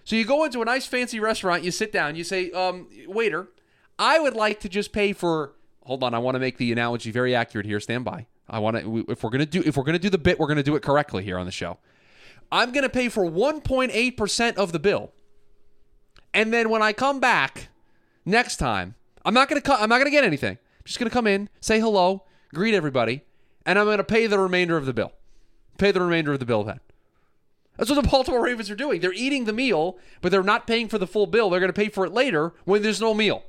So 0.04 0.16
you 0.16 0.24
go 0.24 0.44
into 0.44 0.62
a 0.62 0.64
nice 0.64 0.86
fancy 0.86 1.20
restaurant, 1.20 1.64
you 1.64 1.70
sit 1.70 1.92
down, 1.92 2.16
you 2.16 2.24
say, 2.24 2.50
um, 2.52 2.88
"Waiter, 3.06 3.48
I 3.98 4.18
would 4.18 4.34
like 4.34 4.60
to 4.60 4.68
just 4.68 4.92
pay 4.92 5.12
for." 5.12 5.52
Hold 5.84 6.02
on, 6.02 6.14
I 6.14 6.18
want 6.18 6.34
to 6.34 6.38
make 6.38 6.58
the 6.58 6.72
analogy 6.72 7.10
very 7.10 7.34
accurate 7.34 7.66
here. 7.66 7.80
Stand 7.80 8.04
by. 8.04 8.26
I 8.48 8.58
want 8.58 8.78
to. 8.78 9.04
If 9.08 9.22
we're 9.22 9.30
gonna 9.30 9.46
do, 9.46 9.62
if 9.64 9.76
we're 9.76 9.84
gonna 9.84 9.98
do 9.98 10.10
the 10.10 10.18
bit, 10.18 10.38
we're 10.38 10.48
gonna 10.48 10.62
do 10.62 10.76
it 10.76 10.82
correctly 10.82 11.22
here 11.24 11.38
on 11.38 11.46
the 11.46 11.52
show. 11.52 11.78
I'm 12.50 12.72
gonna 12.72 12.88
pay 12.88 13.08
for 13.08 13.24
1.8 13.24 14.16
percent 14.16 14.56
of 14.56 14.72
the 14.72 14.78
bill. 14.78 15.12
And 16.38 16.52
then 16.52 16.70
when 16.70 16.82
I 16.82 16.92
come 16.92 17.18
back 17.18 17.68
next 18.24 18.58
time, 18.58 18.94
I'm 19.24 19.34
not 19.34 19.48
gonna 19.48 19.60
I'm 19.66 19.88
not 19.88 19.98
gonna 19.98 20.12
get 20.12 20.22
anything. 20.22 20.52
I'm 20.52 20.84
just 20.84 20.96
gonna 21.00 21.10
come 21.10 21.26
in, 21.26 21.48
say 21.60 21.80
hello, 21.80 22.26
greet 22.54 22.74
everybody, 22.74 23.22
and 23.66 23.76
I'm 23.76 23.86
gonna 23.86 24.04
pay 24.04 24.28
the 24.28 24.38
remainder 24.38 24.76
of 24.76 24.86
the 24.86 24.92
bill. 24.92 25.10
Pay 25.78 25.90
the 25.90 26.00
remainder 26.00 26.32
of 26.32 26.38
the 26.38 26.46
bill 26.46 26.62
then. 26.62 26.78
That's 27.76 27.90
what 27.90 28.00
the 28.00 28.08
Baltimore 28.12 28.40
Ravens 28.40 28.70
are 28.70 28.76
doing. 28.76 29.00
They're 29.00 29.12
eating 29.12 29.46
the 29.46 29.52
meal, 29.52 29.98
but 30.20 30.30
they're 30.30 30.44
not 30.44 30.68
paying 30.68 30.86
for 30.86 30.96
the 30.96 31.08
full 31.08 31.26
bill. 31.26 31.50
They're 31.50 31.58
going 31.58 31.72
to 31.72 31.80
pay 31.80 31.88
for 31.88 32.04
it 32.04 32.12
later 32.12 32.52
when 32.64 32.82
there's 32.82 33.00
no 33.00 33.14
meal. 33.14 33.42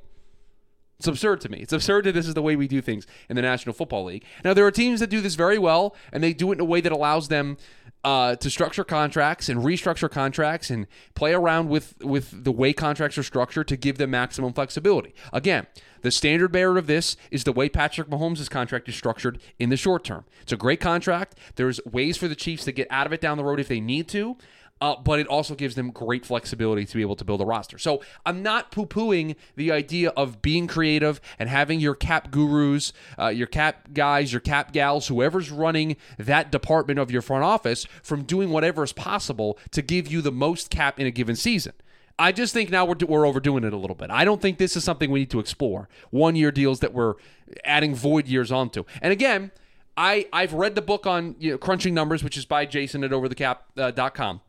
It's 0.99 1.07
absurd 1.07 1.41
to 1.41 1.49
me. 1.49 1.59
It's 1.59 1.71
absurd 1.71 2.03
that 2.05 2.11
this 2.11 2.27
is 2.27 2.33
the 2.33 2.41
way 2.41 2.55
we 2.55 2.67
do 2.67 2.81
things 2.81 3.07
in 3.29 3.37
the 3.37 3.41
National 3.41 3.73
Football 3.73 4.03
League. 4.03 4.25
Now, 4.43 4.53
there 4.53 4.65
are 4.65 4.71
teams 4.71 4.99
that 4.99 5.09
do 5.09 5.21
this 5.21 5.35
very 5.35 5.57
well, 5.57 5.95
and 6.11 6.21
they 6.21 6.33
do 6.33 6.51
it 6.51 6.55
in 6.55 6.59
a 6.59 6.65
way 6.65 6.81
that 6.81 6.91
allows 6.91 7.29
them 7.29 7.55
uh, 8.03 8.35
to 8.35 8.49
structure 8.49 8.83
contracts 8.83 9.49
and 9.49 9.61
restructure 9.61 10.09
contracts 10.09 10.69
and 10.69 10.87
play 11.15 11.33
around 11.33 11.69
with 11.69 11.95
with 12.03 12.43
the 12.43 12.51
way 12.51 12.71
contracts 12.71 13.17
are 13.17 13.23
structured 13.23 13.67
to 13.67 13.75
give 13.75 13.97
them 13.97 14.11
maximum 14.11 14.53
flexibility. 14.53 15.13
Again, 15.33 15.67
the 16.01 16.11
standard 16.11 16.51
bearer 16.51 16.77
of 16.77 16.87
this 16.87 17.17
is 17.29 17.43
the 17.43 17.51
way 17.51 17.67
Patrick 17.67 18.09
Mahomes' 18.09 18.49
contract 18.49 18.87
is 18.87 18.95
structured 18.95 19.39
in 19.57 19.69
the 19.69 19.77
short 19.77 20.03
term. 20.03 20.23
It's 20.41 20.53
a 20.53 20.57
great 20.57 20.79
contract. 20.79 21.37
There's 21.55 21.81
ways 21.85 22.15
for 22.15 22.27
the 22.27 22.35
Chiefs 22.35 22.63
to 22.65 22.71
get 22.71 22.87
out 22.89 23.05
of 23.05 23.13
it 23.13 23.19
down 23.19 23.37
the 23.37 23.43
road 23.43 23.59
if 23.59 23.67
they 23.67 23.81
need 23.81 24.07
to. 24.09 24.37
Uh, 24.81 24.95
but 24.95 25.19
it 25.19 25.27
also 25.27 25.55
gives 25.55 25.75
them 25.75 25.91
great 25.91 26.25
flexibility 26.25 26.85
to 26.85 26.95
be 26.95 27.01
able 27.01 27.15
to 27.15 27.25
build 27.25 27.41
a 27.41 27.45
roster. 27.45 27.77
So 27.77 28.01
I'm 28.25 28.41
not 28.41 28.71
poo 28.71 28.85
pooing 28.85 29.35
the 29.55 29.71
idea 29.71 30.09
of 30.11 30.41
being 30.41 30.67
creative 30.67 31.19
and 31.37 31.49
having 31.49 31.79
your 31.79 31.95
cap 31.95 32.31
gurus, 32.31 32.93
uh, 33.17 33.27
your 33.27 33.47
cap 33.47 33.89
guys, 33.93 34.31
your 34.31 34.39
cap 34.39 34.71
gals, 34.71 35.07
whoever's 35.07 35.51
running 35.51 35.97
that 36.17 36.51
department 36.51 36.97
of 36.99 37.11
your 37.11 37.21
front 37.21 37.43
office 37.43 37.85
from 38.01 38.23
doing 38.23 38.51
whatever 38.51 38.83
is 38.83 38.93
possible 38.93 39.57
to 39.71 39.81
give 39.81 40.07
you 40.07 40.21
the 40.21 40.31
most 40.31 40.69
cap 40.69 40.99
in 40.99 41.05
a 41.05 41.11
given 41.11 41.35
season. 41.35 41.73
I 42.17 42.33
just 42.33 42.53
think 42.53 42.69
now 42.69 42.85
we're, 42.85 42.95
we're 43.07 43.25
overdoing 43.25 43.63
it 43.63 43.71
a 43.71 43.77
little 43.77 43.95
bit. 43.95 44.11
I 44.11 44.25
don't 44.25 44.41
think 44.41 44.57
this 44.57 44.75
is 44.75 44.83
something 44.83 45.09
we 45.09 45.19
need 45.19 45.31
to 45.31 45.39
explore. 45.39 45.87
One 46.09 46.35
year 46.35 46.51
deals 46.51 46.81
that 46.81 46.93
we're 46.93 47.15
adding 47.63 47.95
void 47.95 48.27
years 48.27 48.51
onto. 48.51 48.83
And 49.01 49.13
again, 49.13 49.51
I, 49.95 50.27
I've 50.31 50.53
read 50.53 50.75
the 50.75 50.81
book 50.81 51.07
on 51.07 51.35
you 51.39 51.51
know, 51.51 51.57
crunching 51.57 51.93
numbers, 51.93 52.23
which 52.23 52.37
is 52.37 52.45
by 52.45 52.65
Jason 52.65 53.03
at 53.03 53.11
overthecap.com. 53.11 54.35
Uh, 54.37 54.48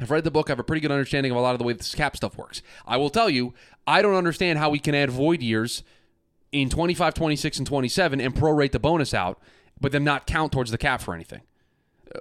I've 0.00 0.10
read 0.10 0.24
the 0.24 0.30
book. 0.30 0.48
I 0.48 0.52
have 0.52 0.58
a 0.58 0.64
pretty 0.64 0.80
good 0.80 0.92
understanding 0.92 1.32
of 1.32 1.38
a 1.38 1.40
lot 1.40 1.54
of 1.54 1.58
the 1.58 1.64
way 1.64 1.72
this 1.72 1.94
cap 1.94 2.16
stuff 2.16 2.36
works. 2.36 2.62
I 2.86 2.96
will 2.96 3.10
tell 3.10 3.28
you, 3.28 3.54
I 3.86 4.02
don't 4.02 4.14
understand 4.14 4.58
how 4.58 4.70
we 4.70 4.78
can 4.78 4.94
add 4.94 5.10
void 5.10 5.42
years 5.42 5.82
in 6.52 6.68
25, 6.68 7.14
26, 7.14 7.58
and 7.58 7.66
27 7.66 8.20
and 8.20 8.34
prorate 8.34 8.72
the 8.72 8.78
bonus 8.78 9.12
out, 9.12 9.40
but 9.80 9.92
then 9.92 10.04
not 10.04 10.26
count 10.26 10.52
towards 10.52 10.70
the 10.70 10.78
cap 10.78 11.00
for 11.00 11.14
anything. 11.14 11.42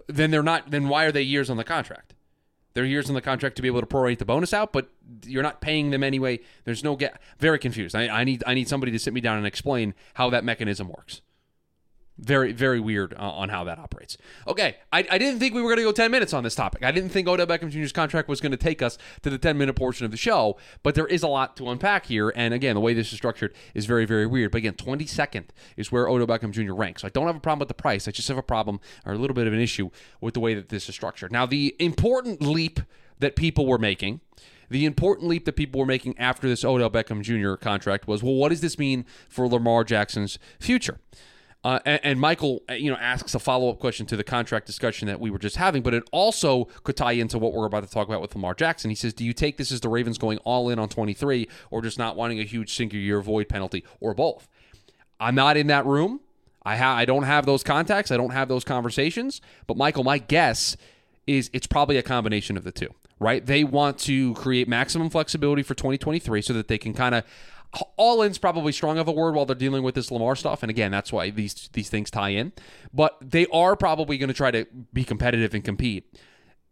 Then 0.07 0.31
they're 0.31 0.43
not. 0.43 0.72
Then 0.72 0.89
why 0.89 1.05
are 1.05 1.12
they 1.12 1.22
years 1.22 1.50
on 1.50 1.57
the 1.57 1.63
contract? 1.63 2.13
They're 2.74 2.86
years 2.86 3.10
on 3.10 3.15
the 3.15 3.22
contract 3.22 3.55
to 3.55 3.62
be 3.62 3.67
able 3.67 3.79
to 3.79 3.88
prorate 3.88 4.19
the 4.19 4.25
bonus 4.25 4.53
out, 4.53 4.72
but 4.72 4.89
you're 5.25 5.43
not 5.43 5.62
paying 5.62 5.89
them 5.89 6.03
anyway. 6.03 6.39
There's 6.65 6.84
no 6.84 6.96
get. 6.96 7.19
Very 7.39 7.57
confused. 7.57 7.96
I, 7.96 8.07
I 8.07 8.24
need 8.24 8.43
I 8.46 8.53
need 8.53 8.67
somebody 8.67 8.91
to 8.91 9.00
sit 9.00 9.13
me 9.13 9.22
down 9.22 9.38
and 9.38 9.48
explain 9.48 9.93
how 10.15 10.29
that 10.29 10.43
mechanism 10.43 10.89
works. 10.89 11.22
Very, 12.19 12.51
very 12.51 12.79
weird 12.79 13.13
uh, 13.13 13.17
on 13.17 13.50
how 13.50 13.63
that 13.65 13.77
operates. 13.77 14.17
Okay, 14.47 14.77
I, 14.91 15.05
I 15.12 15.17
didn't 15.19 15.39
think 15.39 15.53
we 15.53 15.62
were 15.62 15.69
going 15.69 15.77
to 15.77 15.83
go 15.83 15.91
10 15.91 16.09
minutes 16.09 16.33
on 16.33 16.43
this 16.43 16.55
topic. 16.55 16.83
I 16.83 16.91
didn't 16.91 17.09
think 17.09 17.27
Odell 17.27 17.45
Beckham 17.45 17.69
Jr.'s 17.69 17.91
contract 17.91 18.27
was 18.27 18.41
going 18.41 18.51
to 18.51 18.57
take 18.57 18.81
us 18.81 18.97
to 19.21 19.29
the 19.29 19.38
10 19.38 19.55
minute 19.57 19.75
portion 19.75 20.03
of 20.03 20.12
the 20.12 20.17
show, 20.17 20.57
but 20.81 20.95
there 20.95 21.05
is 21.05 21.21
a 21.21 21.27
lot 21.27 21.55
to 21.57 21.69
unpack 21.69 22.07
here. 22.07 22.33
And 22.36 22.55
again, 22.55 22.74
the 22.74 22.81
way 22.81 22.95
this 22.95 23.12
is 23.12 23.17
structured 23.17 23.53
is 23.75 23.86
very, 23.86 24.05
very 24.05 24.25
weird. 24.25 24.51
But 24.51 24.59
again, 24.59 24.74
22nd 24.74 25.45
is 25.75 25.91
where 25.91 26.07
Odell 26.07 26.25
Beckham 26.25 26.51
Jr. 26.51 26.74
ranks. 26.74 27.03
So 27.03 27.07
I 27.07 27.09
don't 27.12 27.27
have 27.27 27.36
a 27.36 27.39
problem 27.39 27.59
with 27.59 27.67
the 27.67 27.75
price. 27.75 28.07
I 28.07 28.12
just 28.12 28.27
have 28.29 28.38
a 28.38 28.43
problem 28.43 28.79
or 29.05 29.13
a 29.13 29.17
little 29.17 29.36
bit 29.36 29.45
of 29.45 29.53
an 29.53 29.59
issue 29.59 29.91
with 30.19 30.33
the 30.33 30.39
way 30.39 30.55
that 30.55 30.69
this 30.69 30.89
is 30.89 30.95
structured. 30.95 31.31
Now, 31.31 31.45
the 31.45 31.75
important 31.77 32.41
leap 32.41 32.79
that 33.19 33.36
people 33.36 33.67
were 33.67 33.79
making 33.79 34.21
the 34.69 34.86
important 34.86 35.27
leap 35.27 35.45
that 35.45 35.53
people 35.53 35.79
were 35.79 35.86
making 35.86 36.17
after 36.17 36.47
this 36.47 36.65
Odell 36.65 36.89
Beckham 36.89 37.21
Jr. 37.21 37.55
contract 37.55 38.07
was, 38.07 38.21
well, 38.21 38.33
what 38.33 38.50
does 38.50 38.62
this 38.62 38.77
mean 38.77 39.05
for 39.29 39.47
Lamar 39.47 39.83
Jackson's 39.83 40.38
future? 40.59 41.00
Uh, 41.63 41.79
and, 41.85 41.99
and, 42.03 42.19
Michael, 42.19 42.61
uh, 42.69 42.73
you 42.73 42.89
know, 42.89 42.97
asks 42.97 43.35
a 43.35 43.39
follow 43.39 43.69
up 43.69 43.79
question 43.79 44.05
to 44.05 44.15
the 44.15 44.23
contract 44.23 44.65
discussion 44.65 45.07
that 45.07 45.19
we 45.19 45.29
were 45.29 45.39
just 45.39 45.57
having, 45.57 45.81
but 45.81 45.93
it 45.93 46.03
also 46.11 46.65
could 46.83 46.95
tie 46.95 47.13
into 47.13 47.37
what 47.37 47.51
we're 47.53 47.65
about 47.65 47.83
to 47.83 47.89
talk 47.89 48.07
about 48.07 48.21
with 48.21 48.33
Lamar 48.35 48.53
Jackson. 48.53 48.89
He 48.89 48.95
says, 48.95 49.13
"Do 49.13 49.25
you 49.25 49.33
take 49.33 49.57
this 49.57 49.71
as 49.71 49.81
the 49.81 49.89
Ravens 49.89 50.17
going 50.17 50.37
all 50.39 50.69
in 50.69 50.79
on 50.79 50.87
23, 50.87 51.49
or 51.71 51.81
just 51.81 51.97
not 51.97 52.15
wanting 52.15 52.39
a 52.39 52.43
huge 52.43 52.73
single 52.73 52.99
year 52.99 53.19
void 53.21 53.49
penalty, 53.49 53.83
or 53.99 54.13
both?" 54.13 54.47
I'm 55.19 55.35
not 55.35 55.57
in 55.57 55.67
that 55.67 55.85
room. 55.85 56.21
I 56.63 56.77
ha- 56.77 56.95
I 56.95 57.05
don't 57.05 57.23
have 57.23 57.45
those 57.45 57.63
contacts. 57.63 58.11
I 58.11 58.17
don't 58.17 58.31
have 58.31 58.49
those 58.49 58.63
conversations. 58.63 59.41
But 59.65 59.77
Michael, 59.77 60.03
my 60.03 60.19
guess 60.19 60.77
is 61.25 61.49
it's 61.53 61.67
probably 61.67 61.97
a 61.97 62.03
combination 62.03 62.55
of 62.57 62.63
the 62.63 62.71
two. 62.71 62.93
Right? 63.19 63.43
They 63.43 63.63
want 63.63 63.97
to 63.99 64.35
create 64.35 64.67
maximum 64.67 65.09
flexibility 65.09 65.63
for 65.63 65.73
2023 65.73 66.39
so 66.41 66.53
that 66.53 66.67
they 66.67 66.77
can 66.77 66.93
kind 66.93 67.15
of 67.15 67.23
all 67.97 68.21
in's 68.21 68.38
probably 68.38 68.71
strong 68.71 68.97
of 68.97 69.07
a 69.07 69.12
word 69.12 69.36
while 69.36 69.45
they're 69.45 69.55
dealing 69.55 69.83
with 69.83 69.95
this 69.95 70.12
Lamar 70.12 70.36
stuff, 70.36 70.63
and 70.63 70.69
again, 70.69 70.91
that's 70.91 71.12
why 71.12 71.29
these 71.29 71.69
these 71.74 71.89
things 71.89 72.09
tie 72.09 72.29
in. 72.29 72.53
But 72.93 73.17
they 73.21 73.45
are 73.47 73.75
probably 73.75 74.17
going 74.17 74.29
to 74.29 74.33
try 74.33 74.51
to 74.51 74.65
be 74.93 75.03
competitive 75.03 75.53
and 75.53 75.63
compete, 75.63 76.17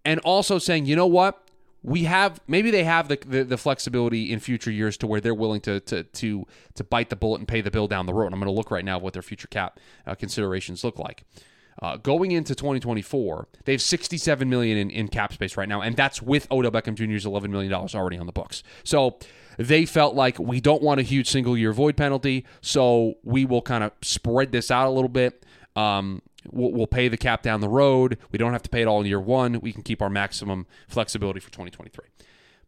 and 0.04 0.20
also 0.22 0.58
saying, 0.58 0.86
you 0.86 0.96
know 0.96 1.08
what, 1.08 1.46
we 1.84 2.06
have 2.06 2.42
maybe 2.48 2.72
they 2.72 2.84
have 2.84 3.08
the, 3.10 3.20
the, 3.28 3.44
the 3.44 3.58
flexibility 3.58 4.32
in 4.32 4.40
future 4.40 4.72
years 4.72 4.98
to 4.98 5.08
where 5.08 5.22
they're 5.22 5.36
willing 5.36 5.62
to 5.62 5.80
to 5.82 6.04
to 6.04 6.48
to 6.74 6.84
bite 6.84 7.10
the 7.10 7.16
bullet 7.16 7.40
and 7.40 7.48
pay 7.48 7.62
the 7.62 7.72
bill 7.72 7.88
down 7.88 8.06
the 8.06 8.14
road. 8.14 8.34
I'm 8.34 8.40
going 8.40 8.52
to 8.52 8.52
look 8.52 8.72
right 8.72 8.86
now 8.86 8.98
what 8.98 9.14
their 9.14 9.22
future 9.22 9.48
cap 9.48 9.80
uh, 10.08 10.16
considerations 10.16 10.84
look 10.84 10.98
like. 10.98 11.24
Uh, 11.86 11.98
going 11.98 12.32
into 12.32 12.56
2024, 12.56 13.48
they 13.66 13.74
have 13.74 13.82
67 13.82 14.50
million 14.50 14.76
in, 14.76 14.90
in 14.90 15.08
cap 15.08 15.32
space 15.32 15.56
right 15.56 15.70
now, 15.70 15.82
and 15.82 15.96
that's 15.96 16.20
with 16.20 16.52
Odell 16.52 16.72
Beckham 16.72 16.96
Jr.'s 16.96 17.28
11 17.28 17.52
million 17.52 17.70
dollars 17.70 17.94
already 17.94 18.18
on 18.18 18.26
the 18.26 18.32
books. 18.32 18.64
So 18.84 19.20
they 19.60 19.86
felt 19.86 20.16
like 20.16 20.40
we 20.40 20.60
don't 20.60 20.82
want 20.82 21.00
a 21.00 21.04
huge 21.04 21.30
single 21.30 21.56
year 21.56 21.74
void 21.74 21.96
penalty, 21.96 22.44
so 22.60 23.14
we 23.24 23.46
will 23.46 23.62
kind 23.62 23.84
of 23.84 23.92
spread 24.02 24.52
this 24.52 24.72
out 24.72 24.88
a 24.88 24.90
little 24.90 25.10
bit. 25.10 25.46
Um, 25.76 26.24
we'll, 26.50 26.72
we'll, 26.72 26.88
pay 26.88 27.08
the 27.08 27.18
cap 27.18 27.44
down 27.44 27.62
the 27.62 27.70
road. 27.70 28.18
We 28.32 28.40
don't 28.40 28.54
have 28.54 28.64
to 28.64 28.70
pay 28.72 28.82
it 28.82 28.88
all 28.88 29.00
in 29.02 29.06
year 29.06 29.20
one. 29.20 29.60
We 29.60 29.72
can 29.72 29.84
keep 29.84 30.02
our 30.02 30.10
maximum 30.10 30.66
flexibility 30.88 31.40
for 31.40 31.52
2023. 31.52 32.04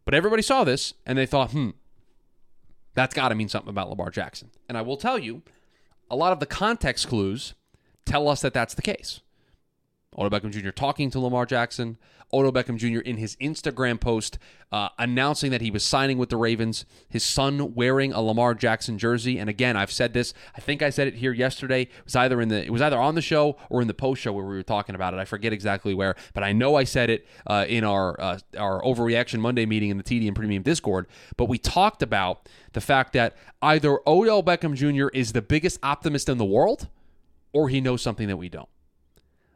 But 0.04 0.14
everybody 0.14 0.42
saw 0.42 0.62
this 0.62 0.94
and 1.04 1.18
they 1.18 1.26
thought, 1.26 1.50
hmm, 1.50 1.70
that's 2.94 3.16
got 3.16 3.30
to 3.30 3.34
mean 3.34 3.48
something 3.48 3.70
about 3.70 3.90
Lamar 3.90 4.10
Jackson. 4.10 4.52
And 4.68 4.78
I 4.78 4.82
will 4.82 4.96
tell 4.96 5.18
you, 5.18 5.42
a 6.08 6.14
lot 6.14 6.30
of 6.30 6.38
the 6.38 6.46
context 6.46 7.08
clues 7.08 7.54
tell 8.08 8.28
us 8.28 8.40
that 8.40 8.54
that's 8.54 8.74
the 8.74 8.82
case. 8.82 9.20
Odell 10.16 10.40
Beckham 10.40 10.50
Jr. 10.50 10.70
talking 10.70 11.10
to 11.10 11.20
Lamar 11.20 11.46
Jackson, 11.46 11.98
Odell 12.32 12.52
Beckham 12.52 12.76
Jr. 12.76 13.00
in 13.00 13.16
his 13.16 13.36
Instagram 13.36 14.00
post 14.00 14.38
uh, 14.70 14.88
announcing 14.98 15.50
that 15.50 15.62
he 15.62 15.70
was 15.70 15.82
signing 15.82 16.18
with 16.18 16.28
the 16.28 16.36
Ravens, 16.36 16.84
his 17.08 17.22
son 17.24 17.74
wearing 17.74 18.12
a 18.12 18.20
Lamar 18.20 18.54
Jackson 18.54 18.98
jersey. 18.98 19.38
And 19.38 19.48
again, 19.48 19.76
I've 19.76 19.90
said 19.90 20.12
this. 20.12 20.34
I 20.54 20.60
think 20.60 20.82
I 20.82 20.90
said 20.90 21.08
it 21.08 21.14
here 21.14 21.32
yesterday. 21.32 21.82
It 21.82 22.04
was 22.04 22.16
either 22.16 22.40
in 22.40 22.48
the 22.48 22.62
it 22.64 22.70
was 22.70 22.82
either 22.82 22.98
on 22.98 23.14
the 23.14 23.22
show 23.22 23.56
or 23.70 23.80
in 23.80 23.88
the 23.88 23.94
post 23.94 24.20
show 24.20 24.32
where 24.32 24.44
we 24.44 24.56
were 24.56 24.62
talking 24.62 24.94
about 24.94 25.14
it. 25.14 25.20
I 25.20 25.24
forget 25.24 25.52
exactly 25.52 25.94
where, 25.94 26.16
but 26.34 26.44
I 26.44 26.52
know 26.52 26.74
I 26.74 26.84
said 26.84 27.08
it 27.08 27.26
uh, 27.46 27.64
in 27.66 27.84
our 27.84 28.20
uh, 28.20 28.38
our 28.58 28.82
overreaction 28.82 29.38
Monday 29.38 29.64
meeting 29.64 29.90
in 29.90 29.96
the 29.96 30.04
TDN 30.04 30.34
Premium 30.34 30.62
Discord. 30.62 31.06
But 31.36 31.46
we 31.46 31.58
talked 31.58 32.02
about 32.02 32.48
the 32.72 32.80
fact 32.80 33.14
that 33.14 33.36
either 33.62 34.00
Odell 34.06 34.42
Beckham 34.42 34.74
Jr. 34.74 35.08
is 35.16 35.32
the 35.32 35.42
biggest 35.42 35.78
optimist 35.82 36.28
in 36.28 36.36
the 36.36 36.44
world, 36.44 36.88
or 37.52 37.68
he 37.68 37.80
knows 37.80 38.02
something 38.02 38.28
that 38.28 38.36
we 38.36 38.48
don't. 38.48 38.68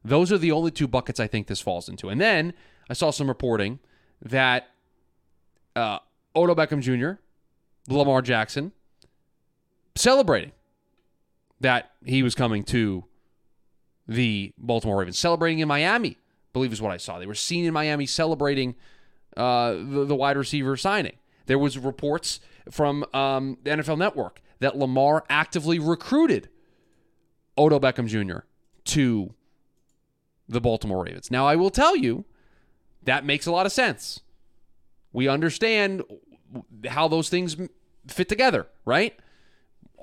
Those 0.05 0.33
are 0.33 0.39
the 0.39 0.53
only 0.53 0.71
two 0.71 0.89
buckets 0.89 1.21
I 1.21 1.27
think 1.27 1.47
this 1.47 1.61
falls 1.61 1.89
into. 1.89 2.09
And 2.09 2.21
then 2.21 2.55
I 2.91 2.95
saw 2.95 3.11
some 3.11 3.29
reporting 3.29 3.79
that 4.21 4.69
uh, 5.77 5.99
Odell 6.35 6.57
Beckham 6.57 6.81
Jr., 6.81 7.21
Lamar 7.89 8.23
Jackson, 8.23 8.73
celebrating 9.95 10.53
that 11.61 11.93
he 12.05 12.23
was 12.23 12.35
coming 12.35 12.65
to 12.65 13.05
the 14.09 14.53
Baltimore 14.59 14.99
Ravens, 14.99 15.19
celebrating 15.19 15.61
in 15.61 15.69
Miami, 15.69 16.19
believe 16.53 16.73
is 16.73 16.83
what 16.83 16.93
I 16.93 16.97
saw. 16.97 17.19
They 17.19 17.27
were 17.27 17.35
seen 17.35 17.65
in 17.65 17.73
Miami 17.73 18.07
celebrating 18.07 18.75
uh, 19.37 19.73
the, 19.73 20.05
the, 20.07 20.15
wide 20.15 20.37
receiver 20.37 20.77
signing. 20.77 21.17
There 21.47 21.59
was 21.59 21.79
reports 21.79 22.41
from 22.71 23.05
um, 23.15 23.59
the 23.63 23.71
NFL 23.71 23.99
Network 23.99 24.43
that 24.59 24.77
Lamar 24.77 25.25
actively 25.29 25.79
recruited 25.79 26.49
Odell 27.63 27.81
Beckham 27.81 28.09
Jr. 28.09 28.41
to 28.85 29.35
the 30.49 30.61
Baltimore 30.61 31.05
Ravens. 31.05 31.31
Now, 31.31 31.47
I 31.47 31.57
will 31.57 31.71
tell 31.71 31.97
you 31.97 32.25
that 33.05 33.25
makes 33.25 33.47
a 33.47 33.53
lot 33.53 33.67
of 33.67 33.73
sense. 33.73 34.21
We 35.13 35.29
understand 35.29 36.03
how 36.89 37.09
those 37.09 37.29
things 37.29 37.57
fit 38.09 38.29
together, 38.29 38.67
right? 38.85 39.19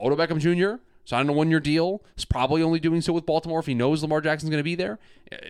Odell 0.01 0.17
Beckham 0.17 0.39
Jr. 0.39 0.81
signed 1.03 1.29
a 1.29 1.33
one-year 1.33 1.59
deal. 1.59 2.01
Is 2.17 2.25
probably 2.25 2.63
only 2.63 2.79
doing 2.79 3.01
so 3.01 3.11
with 3.11 3.25
Baltimore 3.25 3.59
if 3.59 3.65
he 3.65 3.73
knows 3.73 4.01
Lamar 4.01 4.21
Jackson's 4.21 4.49
going 4.49 4.59
to 4.59 4.63
be 4.63 4.75
there. 4.75 4.97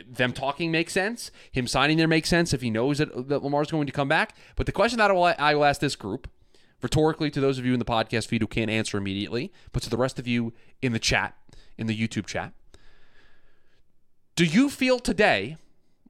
Them 0.07 0.33
talking 0.33 0.71
makes 0.71 0.93
sense. 0.93 1.31
Him 1.51 1.67
signing 1.67 1.97
there 1.97 2.07
makes 2.07 2.29
sense 2.29 2.53
if 2.53 2.61
he 2.61 2.69
knows 2.69 2.97
that, 2.97 3.29
that 3.29 3.43
Lamar's 3.43 3.69
going 3.71 3.85
to 3.85 3.93
come 3.93 4.07
back. 4.07 4.35
But 4.55 4.65
the 4.65 4.71
question 4.71 4.97
that 4.97 5.11
I 5.11 5.13
will, 5.13 5.33
I 5.37 5.55
will 5.55 5.65
ask 5.65 5.79
this 5.79 5.95
group, 5.95 6.27
rhetorically 6.81 7.29
to 7.31 7.41
those 7.41 7.59
of 7.59 7.65
you 7.65 7.73
in 7.73 7.79
the 7.79 7.85
podcast 7.85 8.27
feed 8.27 8.41
who 8.41 8.47
can't 8.47 8.71
answer 8.71 8.97
immediately, 8.97 9.51
but 9.71 9.83
to 9.83 9.89
the 9.89 9.97
rest 9.97 10.17
of 10.17 10.27
you 10.27 10.53
in 10.81 10.93
the 10.93 10.99
chat, 10.99 11.35
in 11.79 11.87
the 11.87 11.97
YouTube 11.97 12.27
chat, 12.27 12.53
do 14.35 14.45
you 14.45 14.69
feel 14.69 14.99
today, 14.99 15.57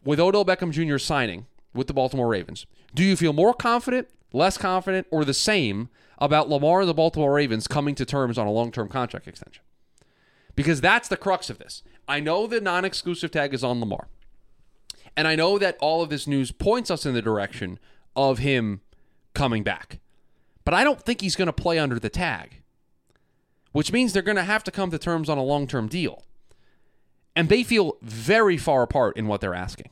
with 0.03 0.19
Odell 0.19 0.45
Beckham 0.45 0.71
Jr. 0.71 0.97
signing 0.97 1.45
with 1.73 1.87
the 1.87 1.93
Baltimore 1.93 2.27
Ravens, 2.27 2.65
do 2.93 3.03
you 3.03 3.15
feel 3.15 3.33
more 3.33 3.53
confident, 3.53 4.07
less 4.33 4.57
confident, 4.57 5.07
or 5.11 5.23
the 5.23 5.33
same 5.33 5.89
about 6.17 6.49
Lamar 6.49 6.81
and 6.81 6.89
the 6.89 6.93
Baltimore 6.93 7.33
Ravens 7.33 7.67
coming 7.67 7.95
to 7.95 8.05
terms 8.05 8.37
on 8.37 8.47
a 8.47 8.51
long 8.51 8.71
term 8.71 8.89
contract 8.89 9.27
extension? 9.27 9.63
Because 10.55 10.81
that's 10.81 11.07
the 11.07 11.17
crux 11.17 11.49
of 11.49 11.57
this. 11.57 11.83
I 12.07 12.19
know 12.19 12.47
the 12.47 12.59
non 12.59 12.85
exclusive 12.85 13.31
tag 13.31 13.53
is 13.53 13.63
on 13.63 13.79
Lamar. 13.79 14.07
And 15.15 15.27
I 15.27 15.35
know 15.35 15.57
that 15.57 15.77
all 15.79 16.01
of 16.01 16.09
this 16.09 16.27
news 16.27 16.51
points 16.51 16.91
us 16.91 17.05
in 17.05 17.13
the 17.13 17.21
direction 17.21 17.79
of 18.15 18.39
him 18.39 18.81
coming 19.33 19.63
back. 19.63 19.99
But 20.65 20.73
I 20.73 20.83
don't 20.83 21.01
think 21.01 21.21
he's 21.21 21.35
going 21.35 21.47
to 21.47 21.53
play 21.53 21.79
under 21.79 21.99
the 21.99 22.09
tag, 22.09 22.58
which 23.71 23.91
means 23.91 24.13
they're 24.13 24.21
going 24.21 24.37
to 24.37 24.43
have 24.43 24.63
to 24.63 24.71
come 24.71 24.91
to 24.91 24.97
terms 24.97 25.29
on 25.29 25.37
a 25.37 25.43
long 25.43 25.67
term 25.67 25.87
deal. 25.87 26.23
And 27.35 27.49
they 27.49 27.63
feel 27.63 27.97
very 28.01 28.57
far 28.57 28.83
apart 28.83 29.15
in 29.15 29.27
what 29.27 29.41
they're 29.41 29.53
asking. 29.53 29.89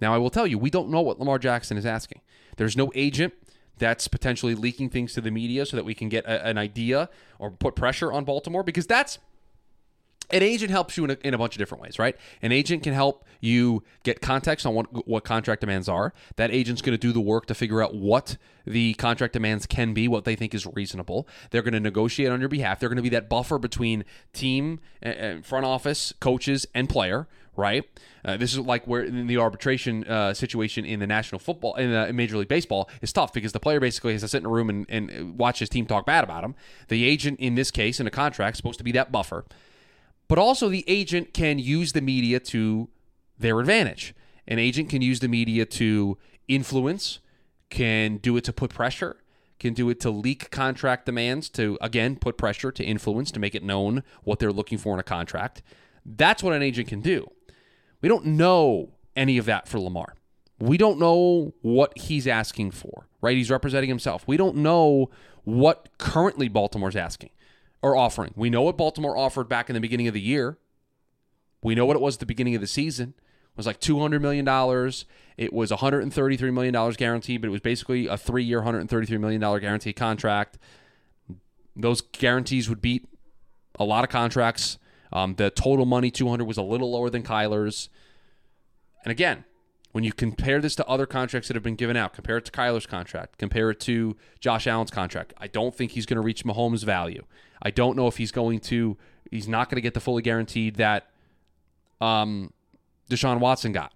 Now, 0.00 0.14
I 0.14 0.18
will 0.18 0.30
tell 0.30 0.46
you, 0.46 0.58
we 0.58 0.70
don't 0.70 0.88
know 0.88 1.00
what 1.00 1.18
Lamar 1.18 1.38
Jackson 1.38 1.76
is 1.76 1.84
asking. 1.84 2.20
There's 2.56 2.76
no 2.76 2.92
agent 2.94 3.34
that's 3.78 4.08
potentially 4.08 4.54
leaking 4.54 4.90
things 4.90 5.12
to 5.14 5.20
the 5.20 5.30
media 5.30 5.66
so 5.66 5.76
that 5.76 5.84
we 5.84 5.94
can 5.94 6.08
get 6.08 6.24
a, 6.24 6.46
an 6.46 6.58
idea 6.58 7.08
or 7.38 7.50
put 7.50 7.74
pressure 7.74 8.12
on 8.12 8.24
Baltimore 8.24 8.62
because 8.62 8.86
that's 8.86 9.18
an 10.30 10.42
agent 10.42 10.70
helps 10.70 10.96
you 10.96 11.04
in 11.04 11.10
a, 11.10 11.16
in 11.24 11.34
a, 11.34 11.38
bunch 11.38 11.54
of 11.54 11.58
different 11.58 11.82
ways, 11.82 11.98
right? 11.98 12.16
An 12.42 12.52
agent 12.52 12.82
can 12.82 12.92
help 12.92 13.24
you 13.40 13.82
get 14.02 14.20
context 14.20 14.66
on 14.66 14.74
what, 14.74 15.06
what 15.08 15.24
contract 15.24 15.60
demands 15.60 15.88
are. 15.88 16.12
That 16.36 16.50
agent's 16.50 16.82
going 16.82 16.92
to 16.92 16.98
do 16.98 17.12
the 17.12 17.20
work 17.20 17.46
to 17.46 17.54
figure 17.54 17.82
out 17.82 17.94
what 17.94 18.36
the 18.66 18.94
contract 18.94 19.32
demands 19.32 19.66
can 19.66 19.94
be, 19.94 20.08
what 20.08 20.24
they 20.24 20.36
think 20.36 20.54
is 20.54 20.66
reasonable. 20.66 21.26
They're 21.50 21.62
going 21.62 21.72
to 21.72 21.80
negotiate 21.80 22.30
on 22.30 22.40
your 22.40 22.48
behalf. 22.48 22.80
They're 22.80 22.90
going 22.90 22.96
to 22.96 23.02
be 23.02 23.08
that 23.10 23.28
buffer 23.28 23.58
between 23.58 24.04
team, 24.32 24.80
and 25.00 25.44
front 25.46 25.64
office, 25.64 26.12
coaches, 26.20 26.66
and 26.74 26.88
player, 26.88 27.26
right? 27.56 27.88
Uh, 28.24 28.36
this 28.36 28.52
is 28.52 28.58
like 28.58 28.86
where 28.86 29.02
in 29.02 29.26
the 29.26 29.38
arbitration 29.38 30.04
uh, 30.04 30.34
situation 30.34 30.84
in 30.84 31.00
the 31.00 31.06
National 31.06 31.38
Football 31.38 31.74
in, 31.74 31.90
the, 31.90 32.08
in 32.08 32.16
Major 32.16 32.36
League 32.36 32.48
Baseball 32.48 32.88
is 33.00 33.12
tough 33.12 33.32
because 33.32 33.52
the 33.52 33.60
player 33.60 33.80
basically 33.80 34.12
has 34.12 34.22
to 34.22 34.28
sit 34.28 34.38
in 34.38 34.46
a 34.46 34.50
room 34.50 34.68
and, 34.68 34.86
and 34.88 35.38
watch 35.38 35.58
his 35.60 35.68
team 35.68 35.86
talk 35.86 36.06
bad 36.06 36.24
about 36.24 36.44
him. 36.44 36.54
The 36.88 37.04
agent 37.04 37.40
in 37.40 37.54
this 37.54 37.70
case 37.70 38.00
in 38.00 38.06
a 38.06 38.10
contract 38.10 38.54
is 38.54 38.58
supposed 38.58 38.78
to 38.78 38.84
be 38.84 38.92
that 38.92 39.10
buffer, 39.10 39.44
but 40.28 40.38
also 40.38 40.68
the 40.68 40.84
agent 40.86 41.32
can 41.32 41.58
use 41.58 41.92
the 41.92 42.00
media 42.00 42.38
to 42.38 42.88
their 43.38 43.58
advantage. 43.58 44.14
An 44.46 44.58
agent 44.58 44.90
can 44.90 45.02
use 45.02 45.20
the 45.20 45.28
media 45.28 45.64
to 45.66 46.18
influence, 46.46 47.20
can 47.70 48.18
do 48.18 48.36
it 48.36 48.44
to 48.44 48.52
put 48.52 48.72
pressure, 48.72 49.16
can 49.58 49.74
do 49.74 49.90
it 49.90 50.00
to 50.00 50.10
leak 50.10 50.50
contract 50.50 51.06
demands 51.06 51.48
to 51.50 51.76
again 51.80 52.16
put 52.16 52.38
pressure 52.38 52.70
to 52.70 52.84
influence 52.84 53.30
to 53.32 53.40
make 53.40 53.54
it 53.54 53.62
known 53.62 54.02
what 54.22 54.38
they're 54.38 54.52
looking 54.52 54.78
for 54.78 54.94
in 54.94 55.00
a 55.00 55.04
contract. 55.04 55.62
That's 56.04 56.42
what 56.42 56.54
an 56.54 56.62
agent 56.62 56.88
can 56.88 57.00
do. 57.00 57.28
We 58.00 58.08
don't 58.08 58.24
know 58.24 58.92
any 59.16 59.38
of 59.38 59.46
that 59.46 59.66
for 59.66 59.80
Lamar. 59.80 60.14
We 60.60 60.76
don't 60.76 60.98
know 60.98 61.54
what 61.62 61.96
he's 61.98 62.26
asking 62.26 62.72
for, 62.72 63.08
right? 63.20 63.36
He's 63.36 63.50
representing 63.50 63.88
himself. 63.88 64.24
We 64.26 64.36
don't 64.36 64.56
know 64.56 65.10
what 65.44 65.88
currently 65.98 66.48
Baltimore's 66.48 66.96
asking 66.96 67.30
or 67.82 67.96
offering. 67.96 68.32
We 68.36 68.50
know 68.50 68.62
what 68.62 68.76
Baltimore 68.76 69.16
offered 69.16 69.48
back 69.48 69.68
in 69.70 69.74
the 69.74 69.80
beginning 69.80 70.08
of 70.08 70.14
the 70.14 70.20
year. 70.20 70.58
We 71.62 71.74
know 71.74 71.86
what 71.86 71.96
it 71.96 72.02
was 72.02 72.16
at 72.16 72.20
the 72.20 72.26
beginning 72.26 72.54
of 72.54 72.60
the 72.60 72.66
season. 72.66 73.14
It 73.16 73.56
was 73.56 73.66
like 73.66 73.80
$200 73.80 74.20
million. 74.20 74.46
It 75.36 75.52
was 75.52 75.70
$133 75.70 76.52
million 76.52 76.92
guaranteed, 76.92 77.40
but 77.40 77.48
it 77.48 77.50
was 77.50 77.60
basically 77.60 78.06
a 78.06 78.16
three 78.16 78.44
year, 78.44 78.62
$133 78.62 79.20
million 79.20 79.40
guarantee 79.40 79.92
contract. 79.92 80.58
Those 81.74 82.00
guarantees 82.00 82.68
would 82.68 82.80
beat 82.80 83.08
a 83.78 83.84
lot 83.84 84.04
of 84.04 84.10
contracts 84.10 84.78
um, 85.12 85.34
the 85.36 85.50
total 85.50 85.86
money, 85.86 86.10
200, 86.10 86.44
was 86.44 86.56
a 86.56 86.62
little 86.62 86.92
lower 86.92 87.10
than 87.10 87.22
Kyler's. 87.22 87.88
And 89.04 89.10
again, 89.10 89.44
when 89.92 90.04
you 90.04 90.12
compare 90.12 90.60
this 90.60 90.74
to 90.76 90.86
other 90.86 91.06
contracts 91.06 91.48
that 91.48 91.54
have 91.54 91.62
been 91.62 91.76
given 91.76 91.96
out, 91.96 92.12
compare 92.12 92.36
it 92.36 92.44
to 92.46 92.52
Kyler's 92.52 92.86
contract, 92.86 93.38
compare 93.38 93.70
it 93.70 93.80
to 93.80 94.16
Josh 94.38 94.66
Allen's 94.66 94.90
contract, 94.90 95.32
I 95.38 95.46
don't 95.46 95.74
think 95.74 95.92
he's 95.92 96.06
going 96.06 96.16
to 96.16 96.22
reach 96.22 96.44
Mahomes' 96.44 96.84
value. 96.84 97.24
I 97.62 97.70
don't 97.70 97.96
know 97.96 98.06
if 98.06 98.16
he's 98.16 98.32
going 98.32 98.60
to, 98.60 98.96
he's 99.30 99.48
not 99.48 99.68
going 99.68 99.76
to 99.76 99.82
get 99.82 99.94
the 99.94 100.00
fully 100.00 100.22
guaranteed 100.22 100.76
that 100.76 101.10
um, 102.00 102.52
Deshaun 103.10 103.40
Watson 103.40 103.72
got. 103.72 103.92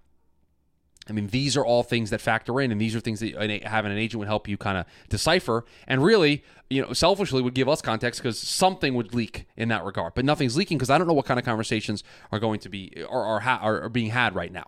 I 1.09 1.11
mean, 1.11 1.27
these 1.27 1.57
are 1.57 1.65
all 1.65 1.83
things 1.83 2.11
that 2.11 2.21
factor 2.21 2.61
in, 2.61 2.71
and 2.71 2.79
these 2.79 2.95
are 2.95 3.01
things 3.01 3.19
that 3.19 3.63
having 3.65 3.91
an 3.91 3.97
agent 3.97 4.19
would 4.19 4.27
help 4.27 4.47
you 4.47 4.55
kind 4.55 4.77
of 4.77 4.85
decipher. 5.09 5.65
And 5.85 6.01
really, 6.01 6.43
you 6.69 6.81
know, 6.81 6.93
selfishly 6.93 7.41
would 7.41 7.53
give 7.53 7.67
us 7.67 7.81
context 7.81 8.21
because 8.21 8.39
something 8.39 8.95
would 8.95 9.13
leak 9.13 9.45
in 9.57 9.67
that 9.67 9.83
regard. 9.83 10.13
But 10.13 10.23
nothing's 10.23 10.55
leaking 10.55 10.77
because 10.77 10.89
I 10.89 10.97
don't 10.97 11.07
know 11.07 11.13
what 11.13 11.25
kind 11.25 11.39
of 11.39 11.45
conversations 11.45 12.05
are 12.31 12.39
going 12.39 12.61
to 12.61 12.69
be 12.69 13.03
or 13.09 13.25
are, 13.25 13.41
are, 13.41 13.81
are 13.83 13.89
being 13.89 14.11
had 14.11 14.33
right 14.33 14.51
now. 14.51 14.67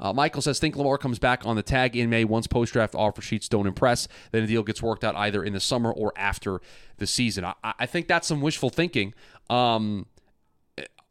Uh, 0.00 0.12
Michael 0.12 0.42
says, 0.42 0.58
think 0.58 0.74
Lamar 0.76 0.98
comes 0.98 1.18
back 1.18 1.44
on 1.44 1.56
the 1.56 1.62
tag 1.62 1.94
in 1.94 2.10
May 2.10 2.24
once 2.24 2.46
post 2.46 2.72
draft 2.72 2.94
offer 2.94 3.22
sheets 3.22 3.48
don't 3.48 3.66
impress. 3.66 4.08
Then 4.32 4.42
the 4.42 4.48
deal 4.48 4.62
gets 4.62 4.82
worked 4.82 5.04
out 5.04 5.14
either 5.14 5.44
in 5.44 5.52
the 5.52 5.60
summer 5.60 5.92
or 5.92 6.12
after 6.16 6.60
the 6.96 7.06
season. 7.06 7.44
I, 7.44 7.54
I 7.62 7.86
think 7.86 8.08
that's 8.08 8.26
some 8.26 8.40
wishful 8.40 8.70
thinking. 8.70 9.14
Um, 9.48 10.06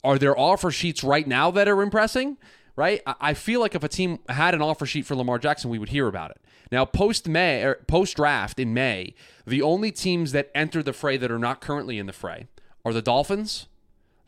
are 0.04 0.18
there 0.18 0.38
offer 0.38 0.72
sheets 0.72 1.04
right 1.04 1.28
now 1.28 1.52
that 1.52 1.68
are 1.68 1.82
impressing? 1.82 2.38
right? 2.80 3.02
I 3.06 3.34
feel 3.34 3.60
like 3.60 3.76
if 3.76 3.84
a 3.84 3.90
team 3.90 4.20
had 4.30 4.54
an 4.54 4.62
offer 4.62 4.86
sheet 4.86 5.06
for 5.06 5.14
Lamar 5.14 5.38
Jackson, 5.38 5.70
we 5.70 5.78
would 5.78 5.90
hear 5.90 6.08
about 6.08 6.32
it. 6.32 6.38
Now, 6.72 6.86
post 6.86 7.28
May 7.28 7.74
post 7.88 8.16
draft 8.16 8.58
in 8.58 8.74
May, 8.74 9.16
the 9.46 9.62
only 9.62 9.92
teams 9.92 10.32
that 10.32 10.50
enter 10.56 10.82
the 10.82 10.94
fray 10.94 11.18
that 11.18 11.30
are 11.30 11.38
not 11.38 11.60
currently 11.60 12.00
in 12.00 12.06
the 12.06 12.14
fray 12.14 12.48
are 12.86 12.94
the 12.94 13.02
Dolphins, 13.02 13.68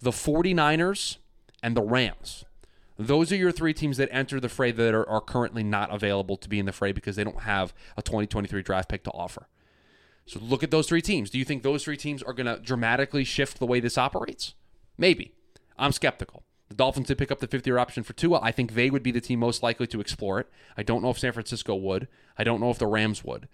the 0.02 0.12
49ers, 0.12 1.16
and 1.64 1.78
the 1.78 1.82
Rams. 1.82 2.44
Those 3.06 3.32
are 3.32 3.36
your 3.36 3.52
three 3.52 3.74
teams 3.74 3.98
that 3.98 4.10
enter 4.12 4.40
the 4.40 4.50
fray 4.50 4.72
that 4.72 4.94
are, 4.94 5.08
are 5.10 5.22
currently 5.22 5.64
not 5.64 5.94
available 5.94 6.38
to 6.38 6.50
be 6.50 6.60
in 6.60 6.66
the 6.66 6.72
fray 6.72 6.92
because 6.92 7.16
they 7.16 7.24
don't 7.24 7.42
have 7.42 7.74
a 7.98 8.02
2023 8.02 8.62
draft 8.62 8.90
pick 8.90 9.04
to 9.04 9.12
offer. 9.12 9.48
So 10.26 10.40
look 10.40 10.64
at 10.64 10.72
those 10.72 10.88
three 10.88 11.02
teams. 11.02 11.30
Do 11.30 11.40
you 11.40 11.46
think 11.46 11.64
those 11.64 11.84
three 11.84 11.98
teams 11.98 12.22
are 12.22 12.34
going 12.34 12.46
to 12.46 12.62
dramatically 12.62 13.24
shift 13.24 13.60
the 13.60 13.66
way 13.66 13.80
this 13.80 13.98
operates? 13.98 14.54
Maybe. 14.98 15.34
I'm 15.80 15.92
skeptical. 15.92 16.44
The 16.70 16.76
Dolphins 16.76 17.08
did 17.08 17.18
pick 17.18 17.32
up 17.32 17.40
the 17.40 17.48
fifth 17.48 17.68
year 17.68 17.80
option 17.80 18.04
for 18.04 18.14
Tua. 18.14 18.40
I 18.42 18.52
think 18.52 18.76
they 18.76 18.90
would 18.90 19.04
be 19.04 19.12
the 19.12 19.20
team 19.20 19.40
most 19.40 19.62
likely 19.64 19.88
to 19.88 20.00
explore 20.00 20.40
it. 20.40 20.48
I 20.78 20.84
don't 20.84 21.02
know 21.02 21.10
if 21.10 21.20
San 21.20 21.34
Francisco 21.34 21.76
would. 21.76 22.08
I 22.38 22.44
don't 22.44 22.62
know 22.62 22.70
if 22.70 22.78
the 22.78 22.88
Rams 22.88 23.24
would. 23.24 23.50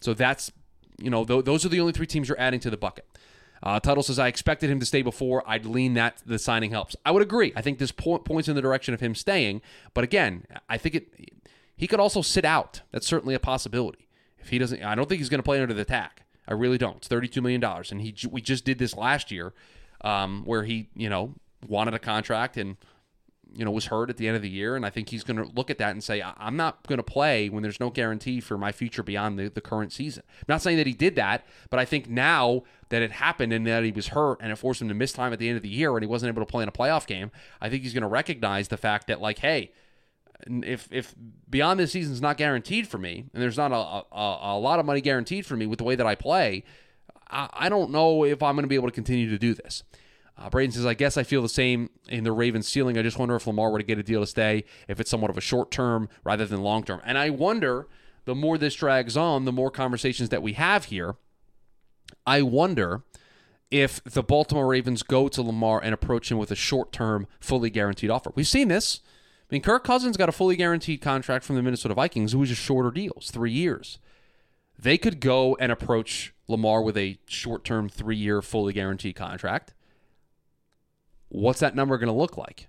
So 0.00 0.14
that's, 0.14 0.50
you 0.98 1.10
know, 1.10 1.24
th- 1.24 1.44
those 1.44 1.64
are 1.64 1.68
the 1.68 1.80
only 1.80 1.92
three 1.92 2.06
teams 2.06 2.28
you're 2.28 2.40
adding 2.40 2.60
to 2.60 2.70
the 2.70 2.76
bucket. 2.76 3.06
Uh, 3.62 3.80
Tuttle 3.80 4.02
says, 4.02 4.18
I 4.18 4.28
expected 4.28 4.70
him 4.70 4.80
to 4.80 4.86
stay 4.86 5.02
before. 5.02 5.42
I'd 5.46 5.64
lean 5.64 5.94
that 5.94 6.22
the 6.26 6.38
signing 6.38 6.70
helps. 6.70 6.94
I 7.04 7.10
would 7.10 7.22
agree. 7.22 7.52
I 7.56 7.62
think 7.62 7.78
this 7.78 7.92
po- 7.92 8.18
points 8.18 8.48
in 8.48 8.54
the 8.54 8.62
direction 8.62 8.94
of 8.94 9.00
him 9.00 9.14
staying. 9.14 9.62
But 9.94 10.04
again, 10.04 10.44
I 10.68 10.78
think 10.78 10.94
it 10.94 11.32
he 11.76 11.86
could 11.86 12.00
also 12.00 12.22
sit 12.22 12.44
out. 12.44 12.80
That's 12.90 13.06
certainly 13.06 13.34
a 13.34 13.38
possibility. 13.38 14.08
If 14.38 14.48
he 14.48 14.58
doesn't, 14.58 14.82
I 14.82 14.94
don't 14.94 15.08
think 15.08 15.18
he's 15.18 15.28
going 15.28 15.40
to 15.40 15.44
play 15.44 15.60
under 15.60 15.74
the 15.74 15.82
attack. 15.82 16.22
I 16.48 16.54
really 16.54 16.78
don't. 16.78 16.96
It's 16.98 17.08
$32 17.08 17.42
million. 17.42 17.62
And 17.62 18.00
he 18.00 18.14
we 18.30 18.40
just 18.40 18.64
did 18.64 18.78
this 18.78 18.96
last 18.96 19.30
year 19.30 19.52
um, 20.02 20.44
where 20.44 20.64
he, 20.64 20.88
you 20.94 21.10
know, 21.10 21.34
wanted 21.66 21.94
a 21.94 21.98
contract 21.98 22.56
and 22.56 22.76
you 23.56 23.64
know 23.64 23.70
was 23.70 23.86
hurt 23.86 24.10
at 24.10 24.16
the 24.16 24.26
end 24.26 24.36
of 24.36 24.42
the 24.42 24.48
year 24.48 24.76
and 24.76 24.84
i 24.84 24.90
think 24.90 25.08
he's 25.08 25.24
going 25.24 25.36
to 25.36 25.50
look 25.54 25.70
at 25.70 25.78
that 25.78 25.90
and 25.90 26.04
say 26.04 26.22
i'm 26.36 26.56
not 26.56 26.86
going 26.86 26.98
to 26.98 27.02
play 27.02 27.48
when 27.48 27.62
there's 27.62 27.80
no 27.80 27.90
guarantee 27.90 28.40
for 28.40 28.58
my 28.58 28.70
future 28.70 29.02
beyond 29.02 29.38
the, 29.38 29.48
the 29.48 29.60
current 29.60 29.92
season. 29.92 30.22
I'm 30.40 30.44
not 30.48 30.62
saying 30.62 30.76
that 30.76 30.86
he 30.86 30.92
did 30.92 31.16
that 31.16 31.44
but 31.70 31.80
i 31.80 31.84
think 31.84 32.08
now 32.08 32.62
that 32.88 33.02
it 33.02 33.12
happened 33.12 33.52
and 33.52 33.66
that 33.66 33.82
he 33.82 33.92
was 33.92 34.08
hurt 34.08 34.38
and 34.40 34.52
it 34.52 34.56
forced 34.56 34.82
him 34.82 34.88
to 34.88 34.94
miss 34.94 35.12
time 35.12 35.32
at 35.32 35.38
the 35.38 35.48
end 35.48 35.56
of 35.56 35.62
the 35.62 35.68
year 35.68 35.96
and 35.96 36.02
he 36.02 36.06
wasn't 36.06 36.28
able 36.28 36.42
to 36.42 36.50
play 36.50 36.62
in 36.62 36.68
a 36.68 36.72
playoff 36.72 37.06
game 37.06 37.30
i 37.60 37.68
think 37.68 37.82
he's 37.82 37.94
going 37.94 38.02
to 38.02 38.08
recognize 38.08 38.68
the 38.68 38.76
fact 38.76 39.06
that 39.06 39.20
like 39.20 39.38
hey 39.38 39.72
if 40.48 40.88
if 40.90 41.14
beyond 41.48 41.80
this 41.80 41.92
season 41.92 42.12
is 42.12 42.20
not 42.20 42.36
guaranteed 42.36 42.86
for 42.86 42.98
me 42.98 43.24
and 43.32 43.42
there's 43.42 43.56
not 43.56 43.72
a, 43.72 44.16
a, 44.16 44.56
a 44.56 44.58
lot 44.58 44.78
of 44.78 44.84
money 44.84 45.00
guaranteed 45.00 45.46
for 45.46 45.56
me 45.56 45.66
with 45.66 45.78
the 45.78 45.84
way 45.84 45.94
that 45.94 46.06
i 46.06 46.14
play 46.14 46.62
I, 47.30 47.48
I 47.52 47.68
don't 47.68 47.90
know 47.90 48.24
if 48.24 48.42
i'm 48.42 48.54
going 48.54 48.64
to 48.64 48.68
be 48.68 48.74
able 48.74 48.88
to 48.88 48.94
continue 48.94 49.30
to 49.30 49.38
do 49.38 49.54
this 49.54 49.82
uh, 50.38 50.50
Braden 50.50 50.72
says, 50.72 50.84
I 50.84 50.94
guess 50.94 51.16
I 51.16 51.22
feel 51.22 51.40
the 51.40 51.48
same 51.48 51.88
in 52.08 52.24
the 52.24 52.32
Ravens 52.32 52.68
ceiling. 52.68 52.98
I 52.98 53.02
just 53.02 53.18
wonder 53.18 53.36
if 53.36 53.46
Lamar 53.46 53.70
were 53.70 53.78
to 53.78 53.84
get 53.84 53.98
a 53.98 54.02
deal 54.02 54.20
to 54.20 54.26
stay, 54.26 54.64
if 54.86 55.00
it's 55.00 55.10
somewhat 55.10 55.30
of 55.30 55.38
a 55.38 55.42
short 55.42 55.70
term 55.70 56.08
rather 56.24 56.44
than 56.44 56.62
long 56.62 56.84
term. 56.84 57.00
And 57.04 57.16
I 57.16 57.30
wonder, 57.30 57.86
the 58.26 58.34
more 58.34 58.58
this 58.58 58.74
drags 58.74 59.16
on, 59.16 59.46
the 59.46 59.52
more 59.52 59.70
conversations 59.70 60.28
that 60.28 60.42
we 60.42 60.52
have 60.52 60.86
here, 60.86 61.16
I 62.26 62.42
wonder 62.42 63.02
if 63.70 64.04
the 64.04 64.22
Baltimore 64.22 64.66
Ravens 64.66 65.02
go 65.02 65.28
to 65.28 65.42
Lamar 65.42 65.80
and 65.82 65.94
approach 65.94 66.30
him 66.30 66.38
with 66.38 66.50
a 66.50 66.56
short 66.56 66.92
term, 66.92 67.26
fully 67.40 67.70
guaranteed 67.70 68.10
offer. 68.10 68.30
We've 68.34 68.46
seen 68.46 68.68
this. 68.68 69.00
I 69.50 69.54
mean, 69.54 69.62
Kirk 69.62 69.84
Cousins 69.84 70.16
got 70.16 70.28
a 70.28 70.32
fully 70.32 70.56
guaranteed 70.56 71.00
contract 71.00 71.44
from 71.44 71.56
the 71.56 71.62
Minnesota 71.62 71.94
Vikings, 71.94 72.32
who 72.32 72.40
was 72.40 72.50
just 72.50 72.60
shorter 72.60 72.90
deals, 72.90 73.30
three 73.30 73.52
years. 73.52 73.98
They 74.78 74.98
could 74.98 75.20
go 75.20 75.56
and 75.58 75.72
approach 75.72 76.34
Lamar 76.46 76.82
with 76.82 76.96
a 76.98 77.18
short 77.26 77.64
term, 77.64 77.88
three 77.88 78.16
year, 78.16 78.42
fully 78.42 78.74
guaranteed 78.74 79.16
contract 79.16 79.72
what's 81.28 81.60
that 81.60 81.74
number 81.74 81.98
going 81.98 82.08
to 82.08 82.12
look 82.12 82.36
like? 82.36 82.68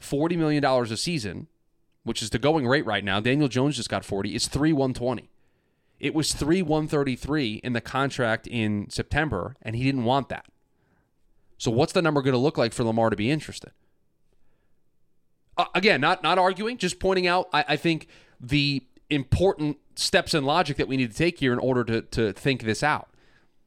$40 0.00 0.36
million 0.36 0.64
a 0.64 0.96
season, 0.96 1.48
which 2.04 2.22
is 2.22 2.30
the 2.30 2.38
going 2.38 2.66
rate 2.66 2.86
right 2.86 3.04
now. 3.04 3.20
Daniel 3.20 3.48
Jones 3.48 3.76
just 3.76 3.90
got 3.90 4.04
40. 4.04 4.34
It's 4.34 4.48
3 4.48 4.72
120. 4.72 5.30
It 5.98 6.14
was 6.14 6.32
3 6.32 6.62
133 6.62 7.60
in 7.62 7.74
the 7.74 7.80
contract 7.80 8.46
in 8.46 8.88
September, 8.88 9.56
and 9.60 9.76
he 9.76 9.84
didn't 9.84 10.04
want 10.04 10.30
that. 10.30 10.46
So 11.58 11.70
what's 11.70 11.92
the 11.92 12.00
number 12.00 12.22
going 12.22 12.32
to 12.32 12.38
look 12.38 12.56
like 12.56 12.72
for 12.72 12.84
Lamar 12.84 13.10
to 13.10 13.16
be 13.16 13.30
interested? 13.30 13.72
Uh, 15.58 15.66
again, 15.74 16.00
not 16.00 16.22
not 16.22 16.38
arguing, 16.38 16.78
just 16.78 16.98
pointing 16.98 17.26
out. 17.26 17.50
I, 17.52 17.64
I 17.68 17.76
think 17.76 18.06
the 18.40 18.86
important 19.10 19.76
steps 19.94 20.32
and 20.32 20.46
logic 20.46 20.78
that 20.78 20.88
we 20.88 20.96
need 20.96 21.10
to 21.10 21.16
take 21.16 21.38
here 21.38 21.52
in 21.52 21.58
order 21.58 21.84
to 21.84 22.00
to 22.00 22.32
think 22.32 22.62
this 22.62 22.82
out. 22.82 23.10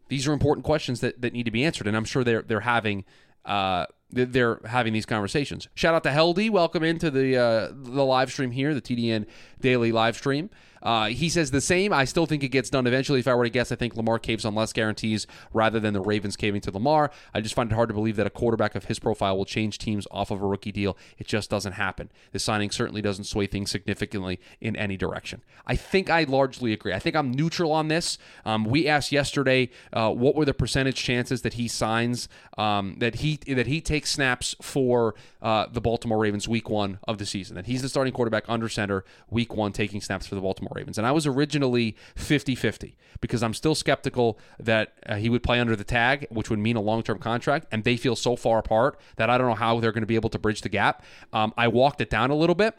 These 0.10 0.28
are 0.28 0.34
important 0.34 0.66
questions 0.66 1.00
that, 1.02 1.22
that 1.22 1.34
need 1.34 1.44
to 1.44 1.52
be 1.52 1.64
answered, 1.64 1.88
and 1.88 1.96
I'm 1.96 2.06
sure 2.06 2.24
they're 2.24 2.42
they're 2.42 2.62
having 2.62 3.06
uh, 3.46 3.86
they're 4.12 4.60
having 4.66 4.94
these 4.94 5.06
conversations. 5.06 5.68
Shout 5.76 5.96
out 5.96 6.04
to 6.04 6.10
Heldy, 6.10 6.50
welcome 6.50 6.84
into 6.84 7.10
the 7.10 7.38
uh, 7.38 7.72
the 7.74 8.04
live 8.04 8.32
stream 8.32 8.52
here, 8.52 8.74
the 8.74 8.82
TDN 8.82 9.26
daily 9.60 9.92
live 9.92 10.16
stream. 10.16 10.50
Uh, 10.84 11.08
he 11.08 11.30
says 11.30 11.52
the 11.52 11.62
same. 11.62 11.94
I 11.94 12.06
still 12.06 12.26
think 12.26 12.44
it 12.44 12.50
gets 12.50 12.70
done 12.70 12.86
eventually. 12.86 13.20
If 13.20 13.28
I 13.28 13.34
were 13.34 13.46
to 13.46 13.50
guess, 13.50 13.72
I 13.72 13.76
think 13.76 13.96
Lamar 13.96 14.20
caves 14.20 14.46
on 14.46 14.54
less 14.54 14.74
guarantees 14.74 15.26
rather 15.54 15.80
than 15.80 15.94
the 15.94 16.02
Ravens 16.02 16.36
caving 16.36 16.62
to 16.62 16.72
Lamar. 16.72 17.10
I 17.34 17.42
just 17.42 17.56
find 17.56 17.72
it 17.72 17.76
hard 17.76 17.88
to 17.90 17.96
believe 17.96 18.18
that 18.18 18.28
a 18.28 18.30
quarterback 18.30 18.76
of 18.76 18.86
his 18.86 19.00
profile 19.00 19.38
will 19.38 19.46
change 19.46 19.78
teams 19.78 20.06
off 20.12 20.30
of 20.30 20.42
a 20.42 20.46
rookie 20.46 20.74
deal. 20.74 20.98
It 21.18 21.28
just 21.28 21.50
doesn't 21.50 21.74
happen. 21.74 22.10
The 22.34 22.40
signing 22.40 22.70
certainly 22.70 23.02
doesn't 23.02 23.24
sway 23.24 23.48
things 23.48 23.72
significantly 23.72 24.40
in 24.60 24.76
any 24.76 24.98
direction. 24.98 25.42
I 25.66 25.76
think 25.78 26.10
I 26.10 26.24
largely 26.24 26.74
agree. 26.74 26.94
I 26.94 27.00
think 27.00 27.16
I'm 27.16 27.32
neutral 27.32 27.72
on 27.72 27.88
this. 27.88 28.18
Um, 28.46 28.66
we 28.66 28.88
asked 28.88 29.12
yesterday 29.12 29.70
uh, 29.94 30.12
what 30.12 30.36
were 30.36 30.46
the 30.46 30.54
percentage 30.54 30.98
chances 30.98 31.44
that 31.44 31.54
he 31.54 31.70
signs, 31.70 32.28
um, 32.58 32.98
that 33.00 33.16
he 33.16 33.38
that 33.48 33.68
he 33.68 33.80
takes 33.80 34.12
snaps 34.12 34.56
for 34.62 35.16
uh, 35.42 35.68
the 35.72 35.80
Baltimore 35.80 36.18
Ravens 36.20 36.48
week 36.48 36.70
one 36.70 37.00
of 37.08 37.18
the 37.18 37.26
season. 37.26 37.56
That 37.56 37.68
he's 37.68 37.82
the 37.82 37.90
starting 37.90 38.14
quarterback 38.14 38.44
under 38.50 38.68
center 38.68 39.06
week 39.30 39.56
one, 39.56 39.72
taking 39.72 40.02
snaps 40.02 40.28
for 40.28 40.36
the 40.36 40.42
Baltimore 40.42 40.73
Ravens. 40.74 40.98
And 40.98 41.08
I 41.08 41.12
was 41.12 41.26
originally 41.26 41.96
50 42.16 42.56
50 42.56 42.96
because 43.22 43.42
I'm 43.42 43.54
still 43.54 43.76
skeptical 43.76 44.38
that 44.60 44.94
uh, 45.06 45.16
he 45.16 45.30
would 45.30 45.44
play 45.44 45.60
under 45.60 45.76
the 45.76 45.84
tag, 45.84 46.28
which 46.30 46.50
would 46.50 46.60
mean 46.60 46.76
a 46.76 46.82
long 46.82 47.04
term 47.04 47.20
contract. 47.20 47.68
And 47.72 47.84
they 47.84 47.98
feel 47.98 48.16
so 48.16 48.36
far 48.36 48.60
apart 48.60 49.00
that 49.16 49.30
I 49.30 49.38
don't 49.38 49.48
know 49.48 49.56
how 49.56 49.80
they're 49.80 49.92
going 49.92 50.02
to 50.04 50.08
be 50.08 50.16
able 50.16 50.30
to 50.32 50.40
bridge 50.40 50.62
the 50.62 50.70
gap. 50.70 51.04
Um, 51.32 51.54
I 51.58 51.68
walked 51.68 52.02
it 52.02 52.10
down 52.10 52.32
a 52.32 52.36
little 52.36 52.56
bit 52.56 52.76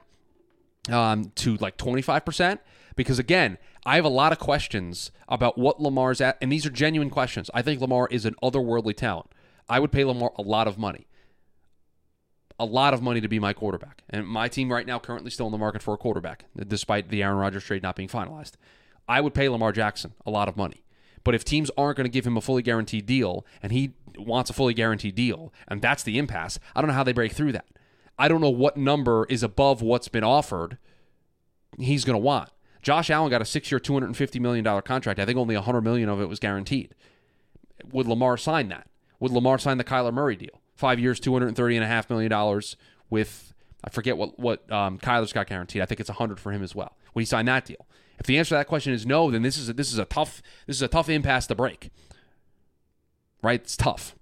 um, 0.90 1.33
to 1.37 1.57
like 1.57 1.76
25% 1.76 2.59
because, 2.96 3.18
again, 3.18 3.59
I 3.87 3.96
have 3.96 4.04
a 4.04 4.11
lot 4.11 4.33
of 4.33 4.38
questions 4.38 5.11
about 5.28 5.59
what 5.59 5.80
Lamar's 5.80 6.20
at. 6.20 6.38
And 6.40 6.50
these 6.50 6.66
are 6.66 6.70
genuine 6.70 7.11
questions. 7.11 7.50
I 7.54 7.62
think 7.62 7.80
Lamar 7.80 8.09
is 8.11 8.24
an 8.24 8.35
otherworldly 8.42 8.96
talent. 8.96 9.30
I 9.68 9.80
would 9.80 9.92
pay 9.92 10.04
Lamar 10.04 10.33
a 10.37 10.42
lot 10.42 10.68
of 10.68 10.78
money 10.78 11.07
a 12.58 12.64
lot 12.64 12.94
of 12.94 13.02
money 13.02 13.20
to 13.20 13.28
be 13.28 13.38
my 13.38 13.52
quarterback. 13.52 14.02
And 14.08 14.26
my 14.26 14.48
team 14.48 14.72
right 14.72 14.86
now 14.86 14.98
currently 14.98 15.30
still 15.30 15.46
in 15.46 15.52
the 15.52 15.58
market 15.58 15.82
for 15.82 15.94
a 15.94 15.98
quarterback, 15.98 16.44
despite 16.66 17.08
the 17.08 17.22
Aaron 17.22 17.38
Rodgers 17.38 17.64
trade 17.64 17.82
not 17.82 17.96
being 17.96 18.08
finalized. 18.08 18.52
I 19.08 19.20
would 19.20 19.34
pay 19.34 19.48
Lamar 19.48 19.72
Jackson 19.72 20.14
a 20.24 20.30
lot 20.30 20.48
of 20.48 20.56
money. 20.56 20.84
But 21.24 21.34
if 21.34 21.44
teams 21.44 21.70
aren't 21.76 21.96
going 21.96 22.04
to 22.04 22.10
give 22.10 22.26
him 22.26 22.36
a 22.36 22.40
fully 22.40 22.62
guaranteed 22.62 23.06
deal 23.06 23.44
and 23.62 23.72
he 23.72 23.94
wants 24.16 24.50
a 24.50 24.52
fully 24.52 24.74
guaranteed 24.74 25.14
deal, 25.14 25.52
and 25.66 25.82
that's 25.82 26.02
the 26.02 26.18
impasse, 26.18 26.58
I 26.76 26.80
don't 26.80 26.88
know 26.88 26.94
how 26.94 27.02
they 27.02 27.12
break 27.12 27.32
through 27.32 27.52
that. 27.52 27.66
I 28.18 28.28
don't 28.28 28.40
know 28.40 28.50
what 28.50 28.76
number 28.76 29.26
is 29.28 29.42
above 29.42 29.82
what's 29.82 30.08
been 30.08 30.22
offered 30.22 30.78
he's 31.78 32.04
going 32.04 32.14
to 32.14 32.18
want. 32.18 32.50
Josh 32.82 33.10
Allen 33.10 33.30
got 33.30 33.42
a 33.42 33.46
six-year, 33.46 33.80
$250 33.80 34.40
million 34.40 34.82
contract. 34.82 35.18
I 35.18 35.24
think 35.24 35.38
only 35.38 35.54
100 35.54 35.80
million 35.80 36.08
of 36.08 36.20
it 36.20 36.28
was 36.28 36.38
guaranteed. 36.38 36.94
Would 37.90 38.06
Lamar 38.06 38.36
sign 38.36 38.68
that? 38.68 38.88
Would 39.20 39.32
Lamar 39.32 39.58
sign 39.58 39.78
the 39.78 39.84
Kyler 39.84 40.12
Murray 40.12 40.36
deal? 40.36 40.60
Five 40.74 40.98
years, 40.98 41.20
two 41.20 41.32
hundred 41.32 41.48
and 41.48 41.56
thirty 41.56 41.76
and 41.76 41.84
a 41.84 41.88
half 41.88 42.08
million 42.10 42.30
dollars. 42.30 42.76
With 43.10 43.52
I 43.82 43.90
forget 43.90 44.16
what 44.16 44.38
what 44.38 44.70
um, 44.70 44.98
Kyler's 44.98 45.32
got 45.32 45.46
guaranteed. 45.46 45.82
I 45.82 45.87
think 45.87 46.00
it's 46.00 46.10
a 46.10 46.14
hundred 46.14 46.40
for 46.40 46.52
him 46.52 46.62
as 46.62 46.74
well. 46.74 46.96
When 47.12 47.22
he 47.22 47.26
signed 47.26 47.48
that 47.48 47.64
deal. 47.64 47.87
If 48.18 48.26
the 48.26 48.38
answer 48.38 48.50
to 48.50 48.54
that 48.54 48.68
question 48.68 48.92
is 48.92 49.04
no, 49.04 49.30
then 49.30 49.42
this 49.42 49.56
is 49.56 49.68
a, 49.68 49.72
this 49.72 49.92
is 49.92 49.98
a 49.98 50.04
tough 50.04 50.42
this 50.66 50.76
is 50.76 50.82
a 50.82 50.88
tough 50.88 51.08
impasse 51.08 51.46
to 51.48 51.54
break. 51.54 51.90
Right? 53.42 53.60
It's 53.60 53.76
tough. 53.76 54.16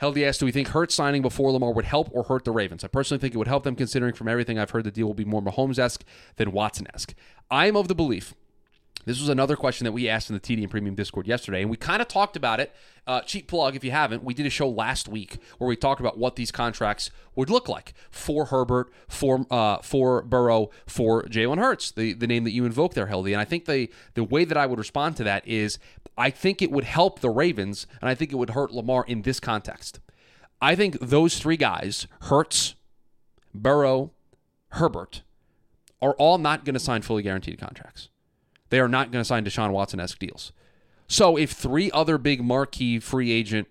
Heldy 0.00 0.26
asked, 0.26 0.40
do 0.40 0.46
we 0.46 0.52
think 0.52 0.68
Hurts 0.68 0.94
signing 0.94 1.20
before 1.20 1.52
Lamar 1.52 1.74
would 1.74 1.84
help 1.84 2.08
or 2.12 2.22
hurt 2.22 2.46
the 2.46 2.52
Ravens? 2.52 2.82
I 2.82 2.88
personally 2.88 3.20
think 3.20 3.34
it 3.34 3.36
would 3.36 3.48
help 3.48 3.64
them, 3.64 3.76
considering 3.76 4.14
from 4.14 4.28
everything 4.28 4.58
I've 4.58 4.70
heard, 4.70 4.84
the 4.84 4.90
deal 4.90 5.06
will 5.06 5.12
be 5.12 5.26
more 5.26 5.42
Mahomes 5.42 5.78
esque 5.78 6.04
than 6.36 6.52
Watson 6.52 6.86
esque. 6.94 7.14
I 7.50 7.66
am 7.66 7.76
of 7.76 7.86
the 7.86 7.94
belief 7.94 8.34
this 9.06 9.18
was 9.18 9.28
another 9.28 9.56
question 9.56 9.84
that 9.84 9.92
we 9.92 10.08
asked 10.08 10.30
in 10.30 10.34
the 10.34 10.40
TDN 10.40 10.70
Premium 10.70 10.94
Discord 10.94 11.26
yesterday, 11.26 11.62
and 11.62 11.70
we 11.70 11.76
kind 11.76 12.02
of 12.02 12.08
talked 12.08 12.36
about 12.36 12.60
it. 12.60 12.74
Uh, 13.06 13.22
cheap 13.22 13.48
plug 13.48 13.74
if 13.74 13.82
you 13.82 13.90
haven't. 13.90 14.22
We 14.22 14.34
did 14.34 14.46
a 14.46 14.50
show 14.50 14.68
last 14.68 15.08
week 15.08 15.38
where 15.58 15.66
we 15.66 15.74
talked 15.74 16.00
about 16.00 16.18
what 16.18 16.36
these 16.36 16.52
contracts 16.52 17.10
would 17.34 17.50
look 17.50 17.68
like 17.68 17.94
for 18.10 18.46
Herbert, 18.46 18.92
for 19.08 19.46
uh, 19.50 19.78
for 19.78 20.22
Burrow, 20.22 20.70
for 20.86 21.24
Jalen 21.24 21.58
Hurts, 21.58 21.90
the, 21.90 22.12
the 22.12 22.26
name 22.26 22.44
that 22.44 22.52
you 22.52 22.64
invoke 22.66 22.94
there, 22.94 23.06
Heldy. 23.06 23.32
And 23.32 23.40
I 23.40 23.44
think 23.44 23.64
the 23.64 23.90
the 24.14 24.22
way 24.24 24.44
that 24.44 24.56
I 24.56 24.66
would 24.66 24.78
respond 24.78 25.16
to 25.16 25.24
that 25.24 25.46
is 25.48 25.78
I 26.16 26.30
think 26.30 26.60
it 26.60 26.70
would 26.70 26.84
help 26.84 27.20
the 27.20 27.30
Ravens, 27.30 27.86
and 28.00 28.08
I 28.10 28.14
think 28.14 28.32
it 28.32 28.36
would 28.36 28.50
hurt 28.50 28.72
Lamar 28.72 29.04
in 29.08 29.22
this 29.22 29.40
context. 29.40 30.00
I 30.60 30.74
think 30.74 31.00
those 31.00 31.38
three 31.38 31.56
guys, 31.56 32.06
Hurts, 32.22 32.74
Burrow, 33.54 34.12
Herbert, 34.72 35.22
are 36.02 36.12
all 36.14 36.36
not 36.38 36.64
going 36.64 36.74
to 36.74 36.80
sign 36.80 37.02
fully 37.02 37.22
guaranteed 37.22 37.58
contracts. 37.58 38.10
They 38.70 38.80
are 38.80 38.88
not 38.88 39.12
going 39.12 39.20
to 39.20 39.26
sign 39.26 39.44
Deshaun 39.44 39.70
Watson 39.72 40.00
esque 40.00 40.18
deals. 40.18 40.52
So 41.06 41.36
if 41.36 41.52
three 41.52 41.90
other 41.90 42.18
big 42.18 42.42
marquee 42.42 42.98
free 43.00 43.32
agent, 43.32 43.68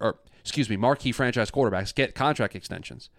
or 0.00 0.18
excuse 0.40 0.70
me, 0.70 0.76
marquee 0.76 1.12
franchise 1.12 1.50
quarterbacks 1.50 1.94
get 1.94 2.14
contract 2.14 2.54
extensions, 2.54 3.10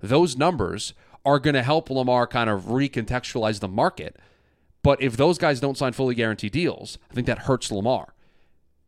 those 0.00 0.36
numbers 0.36 0.94
are 1.24 1.38
going 1.38 1.54
to 1.54 1.62
help 1.62 1.88
Lamar 1.88 2.26
kind 2.26 2.50
of 2.50 2.64
recontextualize 2.64 3.60
the 3.60 3.68
market. 3.68 4.16
But 4.82 5.00
if 5.00 5.16
those 5.16 5.38
guys 5.38 5.60
don't 5.60 5.78
sign 5.78 5.92
fully 5.92 6.16
guaranteed 6.16 6.52
deals, 6.52 6.98
I 7.10 7.14
think 7.14 7.28
that 7.28 7.40
hurts 7.40 7.70
Lamar 7.70 8.14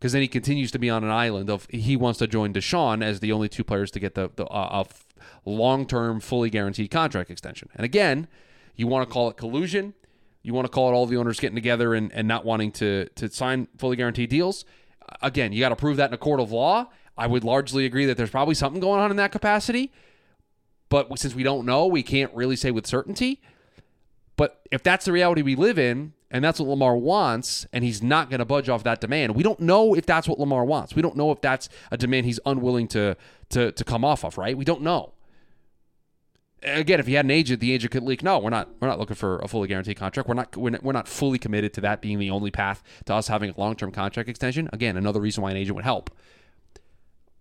because 0.05 0.13
then 0.13 0.21
he 0.21 0.29
continues 0.29 0.71
to 0.71 0.79
be 0.79 0.91
on 0.91 1.03
an 1.03 1.11
island 1.11 1.49
of 1.49 1.67
he 1.71 1.97
wants 1.97 2.19
to 2.19 2.27
join 2.27 2.53
Deshaun 2.53 3.03
as 3.03 3.21
the 3.21 3.33
only 3.33 3.49
two 3.49 3.65
players 3.65 3.91
to 3.93 4.01
get 4.01 4.15
the, 4.15 4.31
the 4.37 4.45
uh, 4.47 4.85
long 5.47 5.87
term 5.87 6.21
fully 6.21 6.51
guaranteed 6.51 6.91
contract 6.91 7.31
extension. 7.31 7.71
And 7.75 7.85
again, 7.85 8.29
you 8.77 8.87
want 8.87 9.09
to 9.09 9.13
call 9.13 9.31
it 9.31 9.39
collusion, 9.39 9.95
you 10.45 10.53
want 10.53 10.67
to 10.67 10.69
call 10.69 10.91
it 10.91 10.93
all 10.93 11.07
the 11.07 11.17
owners 11.17 11.41
getting 11.41 11.57
together 11.57 11.95
and, 11.95 12.13
and 12.13 12.29
not 12.29 12.45
wanting 12.45 12.71
to 12.71 13.09
to 13.17 13.29
sign 13.29 13.67
fully 13.79 13.97
guaranteed 13.97 14.31
deals. 14.31 14.65
Again, 15.23 15.53
you 15.53 15.61
got 15.61 15.71
to 15.71 15.77
prove 15.77 15.97
that 15.97 16.11
in 16.11 16.15
a 16.15 16.19
court 16.19 16.39
of 16.39 16.53
law. 16.53 16.91
I 17.17 17.27
would 17.27 17.45
largely 17.45 17.87
agree 17.87 18.07
that 18.07 18.17
there's 18.17 18.31
probably 18.31 18.55
something 18.55 18.81
going 18.81 19.01
on 19.01 19.11
in 19.11 19.17
that 19.17 19.33
capacity. 19.33 19.91
But 20.91 21.19
since 21.19 21.35
we 21.35 21.43
don't 21.43 21.65
know, 21.67 21.87
we 21.87 22.03
can't 22.03 22.33
really 22.35 22.57
say 22.57 22.71
with 22.71 22.87
certainty. 22.87 23.41
But 24.37 24.61
if 24.71 24.83
that's 24.83 25.07
the 25.07 25.13
reality 25.13 25.43
we 25.43 25.57
live 25.57 25.79
in, 25.79 26.13
and 26.31 26.45
that's 26.45 26.59
what 26.59 26.69
Lamar 26.69 26.97
wants, 26.97 27.67
and 27.73 27.85
he's 27.85 28.03
not 28.03 28.29
going 28.29 28.41
to 28.41 28.45
budge 28.45 28.69
off 28.69 28.83
that 28.85 29.01
demand, 29.01 29.35
we 29.35 29.43
don't 29.43 29.61
know 29.61 29.95
if 29.95 30.05
that's 30.05 30.29
what 30.29 30.39
Lamar 30.39 30.65
wants. 30.65 30.95
We 30.95 31.03
don't 31.03 31.17
know 31.17 31.31
if 31.31 31.41
that's 31.41 31.69
a 31.91 31.97
demand 31.97 32.27
he's 32.27 32.41
unwilling 32.45 32.89
to 32.89 33.17
to 33.51 33.73
to 33.73 33.85
come 33.85 34.05
off 34.05 34.25
of, 34.25 34.37
right? 34.37 34.57
We 34.57 34.65
don't 34.65 34.83
know 34.83 35.14
again, 36.65 37.01
if 37.01 37.07
he 37.07 37.15
had 37.15 37.25
an 37.25 37.31
agent, 37.31 37.61
the 37.61 37.73
agent 37.73 37.93
could 37.93 38.03
leak. 38.03 38.23
No, 38.23 38.39
we're 38.39 38.51
not. 38.51 38.69
We're 38.81 38.89
not 38.89 38.99
looking 38.99 39.17
for 39.17 39.39
a 39.41 39.49
fully 39.49 39.69
guaranteed 39.69 39.97
contract. 39.97 40.29
We're 40.29 40.35
not. 40.35 40.57
We're 40.57 40.71
not, 40.71 40.83
we're 40.83 40.93
not 40.93 41.09
fully 41.09 41.39
committed 41.39 41.73
to 41.75 41.81
that 41.83 42.01
being 42.01 42.19
the 42.19 42.31
only 42.31 42.51
path 42.51 42.83
to 43.07 43.15
us 43.15 43.29
having 43.29 43.51
a 43.51 43.55
long 43.59 43.77
term 43.77 43.93
contract 43.93 44.29
extension. 44.29 44.69
Again, 44.73 44.97
another 44.97 45.21
reason 45.21 45.43
why 45.43 45.51
an 45.51 45.57
agent 45.57 45.77
would 45.77 45.85
help. 45.85 46.11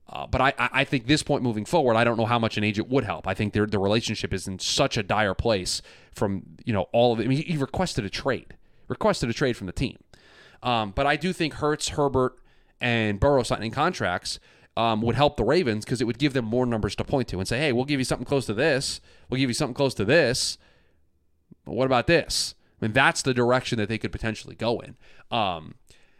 Uh, 0.09 0.27
but 0.27 0.41
I, 0.41 0.53
I 0.57 0.83
think 0.83 1.07
this 1.07 1.23
point 1.23 1.41
moving 1.41 1.65
forward, 1.65 1.95
I 1.95 2.03
don't 2.03 2.17
know 2.17 2.25
how 2.25 2.37
much 2.37 2.57
an 2.57 2.63
agent 2.63 2.87
would 2.89 3.03
help. 3.03 3.27
I 3.27 3.33
think 3.33 3.53
their 3.53 3.65
the 3.65 3.79
relationship 3.79 4.33
is 4.33 4.47
in 4.47 4.59
such 4.59 4.97
a 4.97 5.03
dire 5.03 5.33
place 5.33 5.81
from 6.11 6.43
you 6.65 6.73
know 6.73 6.83
all 6.91 7.13
of 7.13 7.19
it. 7.19 7.23
I 7.23 7.27
mean, 7.27 7.43
he 7.43 7.57
requested 7.57 8.05
a 8.05 8.09
trade, 8.09 8.55
requested 8.87 9.29
a 9.29 9.33
trade 9.33 9.57
from 9.57 9.67
the 9.67 9.73
team. 9.73 9.97
Um, 10.61 10.91
but 10.91 11.05
I 11.07 11.15
do 11.15 11.33
think 11.33 11.55
Hurts, 11.55 11.89
Herbert, 11.89 12.37
and 12.79 13.19
Burrow 13.19 13.43
signing 13.43 13.71
contracts 13.71 14.39
um, 14.75 15.01
would 15.01 15.15
help 15.15 15.37
the 15.37 15.43
Ravens 15.43 15.85
because 15.85 16.01
it 16.01 16.05
would 16.05 16.17
give 16.17 16.33
them 16.33 16.45
more 16.45 16.65
numbers 16.65 16.95
to 16.95 17.03
point 17.03 17.27
to 17.29 17.39
and 17.39 17.47
say, 17.47 17.59
hey, 17.59 17.71
we'll 17.71 17.85
give 17.85 17.99
you 17.99 18.05
something 18.05 18.25
close 18.25 18.45
to 18.47 18.53
this. 18.53 19.01
We'll 19.29 19.39
give 19.39 19.49
you 19.49 19.53
something 19.53 19.75
close 19.75 19.93
to 19.95 20.05
this. 20.05 20.57
But 21.65 21.73
what 21.73 21.85
about 21.85 22.07
this? 22.07 22.55
I 22.81 22.85
mean, 22.85 22.93
that's 22.93 23.21
the 23.21 23.33
direction 23.33 23.77
that 23.77 23.87
they 23.87 23.97
could 23.97 24.11
potentially 24.11 24.55
go 24.55 24.79
in. 24.79 24.95
Um, 25.31 25.75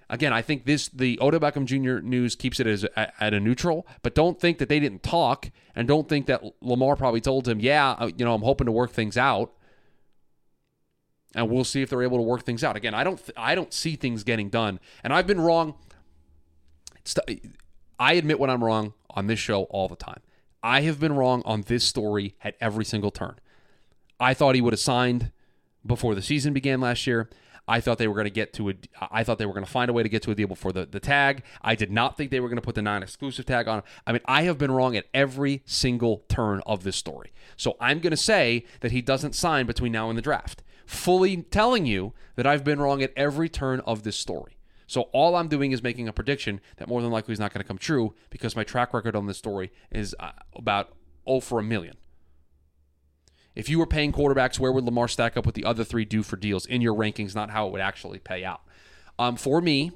again, 0.09 0.31
I 0.31 0.41
think 0.41 0.65
this 0.65 0.87
the 0.87 1.19
Odell 1.19 1.39
Beckham 1.39 1.65
Jr. 1.65 2.05
news 2.05 2.35
keeps 2.35 2.59
it 2.59 2.67
as 2.67 2.83
a, 2.83 3.23
at 3.23 3.33
a 3.33 3.39
neutral, 3.39 3.85
but 4.01 4.15
don't 4.15 4.39
think 4.39 4.59
that 4.59 4.69
they 4.69 4.79
didn't 4.79 5.03
talk, 5.03 5.49
and 5.75 5.87
don't 5.87 6.07
think 6.07 6.27
that 6.27 6.43
Lamar 6.61 6.95
probably 6.95 7.21
told 7.21 7.47
him, 7.47 7.59
"Yeah, 7.59 7.91
uh, 7.91 8.11
you 8.15 8.23
know, 8.23 8.33
I'm 8.33 8.43
hoping 8.43 8.65
to 8.65 8.71
work 8.71 8.91
things 8.91 9.17
out." 9.17 9.51
And 11.35 11.49
we'll 11.49 11.63
see 11.63 11.81
if 11.81 11.89
they're 11.89 12.03
able 12.03 12.17
to 12.17 12.23
work 12.23 12.43
things 12.43 12.63
out. 12.63 12.75
Again, 12.75 12.93
I 12.93 13.03
don't, 13.03 13.17
th- 13.17 13.35
I 13.35 13.55
don't 13.55 13.73
see 13.73 13.95
things 13.95 14.23
getting 14.23 14.49
done, 14.49 14.79
and 15.03 15.11
I've 15.11 15.25
been 15.25 15.41
wrong. 15.41 15.73
I 17.99 18.13
admit 18.13 18.39
when 18.39 18.49
I'm 18.49 18.63
wrong 18.63 18.93
on 19.11 19.27
this 19.27 19.39
show 19.39 19.63
all 19.63 19.87
the 19.87 19.95
time. 19.95 20.21
I 20.61 20.81
have 20.81 20.99
been 20.99 21.13
wrong 21.13 21.41
on 21.45 21.63
this 21.63 21.83
story 21.83 22.35
at 22.43 22.55
every 22.61 22.85
single 22.85 23.11
turn. 23.11 23.35
I 24.19 24.33
thought 24.33 24.55
he 24.55 24.61
would 24.61 24.73
have 24.73 24.79
signed 24.79 25.31
before 25.85 26.15
the 26.15 26.21
season 26.21 26.53
began 26.53 26.79
last 26.79 27.05
year. 27.05 27.29
I 27.67 27.79
thought 27.79 27.97
they 27.97 28.07
were 28.07 28.13
going 28.13 28.25
to 28.25 28.29
get 28.29 28.51
to 28.53 28.69
a. 28.71 28.73
I 29.09 29.23
thought 29.23 29.37
they 29.37 29.45
were 29.45 29.53
going 29.53 29.65
to 29.65 29.71
find 29.71 29.89
a 29.89 29.93
way 29.93 30.03
to 30.03 30.09
get 30.09 30.21
to 30.23 30.31
a 30.31 30.35
deal 30.35 30.47
before 30.47 30.73
the, 30.73 30.85
the 30.85 30.99
tag. 30.99 31.43
I 31.61 31.75
did 31.75 31.91
not 31.91 32.17
think 32.17 32.29
they 32.29 32.41
were 32.41 32.49
going 32.49 32.57
to 32.57 32.61
put 32.61 32.75
the 32.75 32.81
non-exclusive 32.81 33.45
tag 33.45 33.67
on. 33.67 33.83
I 34.05 34.11
mean, 34.11 34.21
I 34.25 34.43
have 34.43 34.57
been 34.57 34.71
wrong 34.71 34.97
at 34.97 35.05
every 35.13 35.61
single 35.65 36.23
turn 36.27 36.61
of 36.65 36.83
this 36.83 36.97
story. 36.97 37.31
So 37.55 37.77
I'm 37.79 37.99
going 37.99 38.11
to 38.11 38.17
say 38.17 38.65
that 38.81 38.91
he 38.91 39.01
doesn't 39.01 39.33
sign 39.33 39.65
between 39.65 39.93
now 39.93 40.09
and 40.09 40.17
the 40.17 40.21
draft, 40.21 40.61
fully 40.85 41.37
telling 41.37 41.85
you 41.85 42.13
that 42.35 42.45
I've 42.45 42.65
been 42.65 42.79
wrong 42.79 43.01
at 43.01 43.13
every 43.15 43.47
turn 43.47 43.79
of 43.81 44.03
this 44.03 44.17
story. 44.17 44.57
So 44.87 45.03
all 45.13 45.35
I'm 45.35 45.47
doing 45.47 45.71
is 45.71 45.81
making 45.81 46.07
a 46.07 46.13
prediction 46.13 46.61
that 46.77 46.87
more 46.87 47.01
than 47.01 47.11
likely 47.11 47.33
is 47.33 47.39
not 47.39 47.53
going 47.53 47.63
to 47.63 47.67
come 47.67 47.77
true 47.77 48.13
because 48.29 48.55
my 48.55 48.63
track 48.63 48.93
record 48.93 49.15
on 49.15 49.27
this 49.27 49.37
story 49.37 49.71
is 49.91 50.15
uh, 50.19 50.31
about 50.55 50.93
0 51.27 51.39
for 51.39 51.59
a 51.59 51.63
million. 51.63 51.95
If 53.55 53.69
you 53.69 53.77
were 53.77 53.85
paying 53.85 54.11
quarterbacks, 54.11 54.59
where 54.59 54.71
would 54.71 54.83
Lamar 54.83 55.07
stack 55.07 55.37
up 55.37 55.45
with 55.45 55.55
the 55.55 55.65
other 55.65 55.83
three 55.83 56.05
due 56.05 56.23
for 56.23 56.37
deals 56.37 56.65
in 56.65 56.81
your 56.81 56.95
rankings, 56.95 57.35
not 57.35 57.51
how 57.51 57.67
it 57.67 57.71
would 57.71 57.81
actually 57.81 58.19
pay 58.19 58.43
out? 58.43 58.61
Um, 59.19 59.35
for 59.35 59.61
me, 59.61 59.91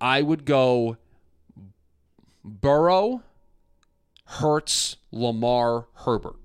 I 0.00 0.20
would 0.20 0.44
go 0.44 0.98
Burrow, 2.44 3.22
Hurts, 4.24 4.96
Lamar, 5.10 5.88
Herbert, 5.94 6.36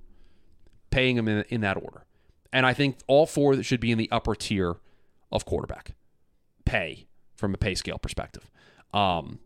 paying 0.90 1.18
them 1.18 1.28
in, 1.28 1.44
in 1.50 1.62
that 1.62 1.76
order. 1.76 2.06
And 2.54 2.66
I 2.66 2.74
think 2.74 2.98
all 3.08 3.26
four 3.26 3.62
should 3.64 3.82
be 3.82 3.92
in 3.92 3.98
the 3.98 4.10
upper 4.12 4.34
tier 4.34 4.78
of 5.32 5.46
quarterback 5.46 5.94
pay 6.64 7.06
from 7.36 7.54
a 7.54 7.58
pay 7.58 7.76
scale 7.76 7.98
perspective. 7.98 8.50
Um, 8.94 9.40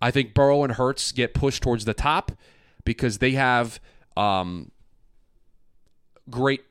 I 0.00 0.10
think 0.10 0.34
Burrow 0.34 0.64
and 0.64 0.72
Hurts 0.72 1.12
get 1.12 1.34
pushed 1.34 1.62
towards 1.62 1.84
the 1.84 1.94
top 1.94 2.32
because 2.84 3.18
they 3.18 3.32
have 3.32 3.80
um, 4.16 4.70
great 6.30 6.62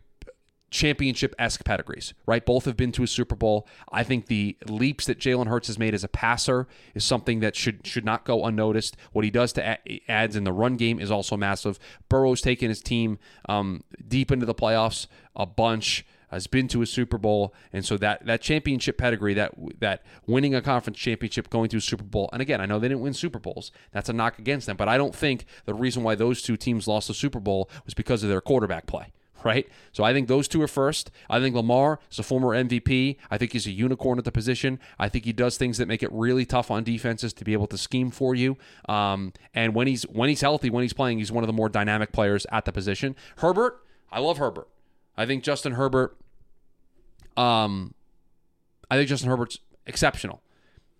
championship 0.74 1.36
esque 1.38 1.64
pedigrees, 1.64 2.14
right? 2.26 2.44
Both 2.44 2.66
have 2.66 2.76
been 2.76 2.92
to 2.94 3.04
a 3.04 3.08
Super 3.08 3.36
Bowl. 3.36 3.68
I 3.92 4.04
think 4.04 4.26
the 4.26 4.58
leaps 4.68 5.06
that 5.06 5.20
Jalen 5.20 5.48
Hurts 5.48 5.68
has 5.68 5.78
made 5.78 5.94
as 5.94 6.04
a 6.04 6.08
passer 6.08 6.68
is 6.96 7.06
something 7.06 7.40
that 7.40 7.56
should 7.56 7.86
should 7.86 8.04
not 8.04 8.26
go 8.26 8.44
unnoticed. 8.44 8.98
What 9.14 9.24
he 9.24 9.32
does 9.32 9.54
to 9.54 9.66
add, 9.66 9.80
adds 10.10 10.36
in 10.36 10.44
the 10.44 10.52
run 10.52 10.76
game 10.76 11.00
is 11.00 11.12
also 11.12 11.38
massive. 11.38 11.80
Burrow's 12.10 12.42
taken 12.42 12.70
his 12.70 12.82
team 12.82 13.20
um, 13.48 13.84
deep 14.06 14.32
into 14.32 14.46
the 14.46 14.56
playoffs 14.56 15.08
a 15.36 15.46
bunch. 15.46 16.06
Has 16.34 16.48
been 16.48 16.68
to 16.70 16.82
a 16.82 16.86
Super 16.86 17.18
Bowl, 17.18 17.54
and 17.72 17.86
so 17.86 17.98
that 17.98 18.26
that 18.26 18.42
championship 18.42 18.98
pedigree, 18.98 19.34
that 19.34 19.54
that 19.80 20.04
winning 20.26 20.54
a 20.56 20.62
conference 20.62 20.98
championship, 20.98 21.50
going 21.50 21.70
to 21.70 21.78
a 21.78 21.82
Super 21.82 22.04
Bowl, 22.04 22.30
and 22.34 22.42
again, 22.42 22.62
I 22.62 22.66
know 22.66 22.80
they 22.80 22.88
didn't 22.88 23.02
win 23.02 23.14
Super 23.14 23.40
Bowls. 23.40 23.72
That's 23.92 24.10
a 24.10 24.14
knock 24.14 24.40
against 24.40 24.68
them, 24.68 24.78
but 24.78 24.88
I 24.88 24.98
don't 24.98 25.16
think 25.16 25.46
the 25.66 25.74
reason 25.74 26.04
why 26.04 26.16
those 26.16 26.42
two 26.42 26.58
teams 26.58 26.88
lost 26.88 27.08
the 27.08 27.14
Super 27.14 27.40
Bowl 27.40 27.70
was 27.86 27.94
because 27.94 28.24
of 28.24 28.30
their 28.30 28.42
quarterback 28.42 28.86
play 28.86 29.14
right? 29.44 29.68
So 29.92 30.04
I 30.04 30.14
think 30.14 30.28
those 30.28 30.48
two 30.48 30.62
are 30.62 30.68
first. 30.68 31.12
I 31.30 31.40
think 31.40 31.56
Lamar 31.56 32.00
is 32.12 32.20
a 32.20 32.24
former 32.24 32.50
MVP. 32.50 33.18
I 33.30 33.38
think 33.38 33.52
he's 33.52 33.68
a 33.68 33.72
unicorn 33.72 34.18
at 34.18 34.26
the 34.26 34.32
position. 34.32 34.80
I 34.98 35.10
think 35.10 35.26
he 35.26 35.34
does 35.34 35.58
things 35.58 35.78
that 35.78 35.88
make 35.88 36.02
it 36.02 36.12
really 36.12 36.46
tough 36.46 36.72
on 36.72 36.84
defenses 36.84 37.34
to 37.34 37.46
be 37.46 37.54
able 37.54 37.68
to 37.68 37.78
scheme 37.78 38.12
for 38.12 38.34
you. 38.34 38.58
Um, 38.88 39.34
and 39.54 39.76
when 39.76 39.88
he's 39.88 40.04
when 40.04 40.30
he's 40.30 40.42
healthy, 40.42 40.70
when 40.70 40.84
he's 40.84 40.94
playing, 40.94 41.20
he's 41.20 41.32
one 41.32 41.44
of 41.44 41.48
the 41.48 41.54
more 41.54 41.70
dynamic 41.70 42.12
players 42.12 42.46
at 42.52 42.66
the 42.66 42.72
position. 42.72 43.16
Herbert, 43.38 43.84
I 44.12 44.20
love 44.20 44.38
Herbert. 44.38 44.68
I 45.18 45.26
think 45.26 45.44
Justin 45.44 45.74
Herbert. 45.74 46.18
Um, 47.38 47.94
I 48.90 48.98
think 48.98 49.10
Justin 49.10 49.30
Herbert's 49.30 49.60
exceptional 49.86 50.42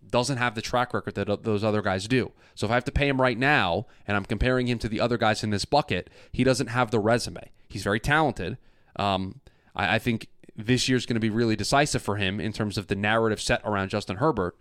doesn't 0.10 0.38
have 0.38 0.56
the 0.56 0.62
track 0.62 0.94
record 0.94 1.16
that 1.16 1.44
those 1.44 1.64
other 1.64 1.82
guys 1.82 2.08
do. 2.08 2.32
So 2.56 2.66
if 2.66 2.72
I 2.72 2.76
have 2.76 2.86
to 2.86 2.92
pay 2.92 3.08
him 3.08 3.20
right 3.20 3.38
now 3.38 3.88
and 4.08 4.16
I'm 4.16 4.26
comparing 4.26 4.68
him 4.68 4.78
to 4.80 4.88
the 4.88 5.00
other 5.00 5.18
guys 5.18 5.44
in 5.44 5.50
this 5.50 5.66
bucket, 5.66 6.10
he 6.32 6.44
doesn't 6.44 6.68
have 6.68 6.92
the 6.92 7.00
resume. 7.00 7.50
He's 7.68 7.84
very 7.84 8.00
talented. 8.00 8.58
Um, 8.96 9.42
I, 9.76 9.96
I 9.96 10.00
think 10.00 10.28
this 10.56 10.88
year's 10.88 11.06
going 11.06 11.16
to 11.16 11.20
be 11.20 11.32
really 11.32 11.56
decisive 11.56 12.02
for 12.02 12.18
him 12.18 12.40
in 12.40 12.54
terms 12.54 12.78
of 12.78 12.88
the 12.88 12.96
narrative 12.96 13.42
set 13.42 13.62
around 13.66 13.90
Justin 13.90 14.18
Herbert. 14.18 14.56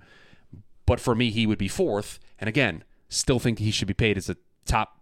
But 0.87 1.01
for 1.01 1.15
me, 1.15 1.31
he 1.31 1.47
would 1.47 1.59
be 1.59 1.69
fourth. 1.69 2.19
And 2.39 2.49
again, 2.49 2.85
still 3.09 3.39
think 3.39 3.59
he 3.59 3.71
should 3.71 3.89
be 3.89 3.95
paid 3.95 4.17
as 4.17 4.31
a 4.31 4.37
top 4.65 5.02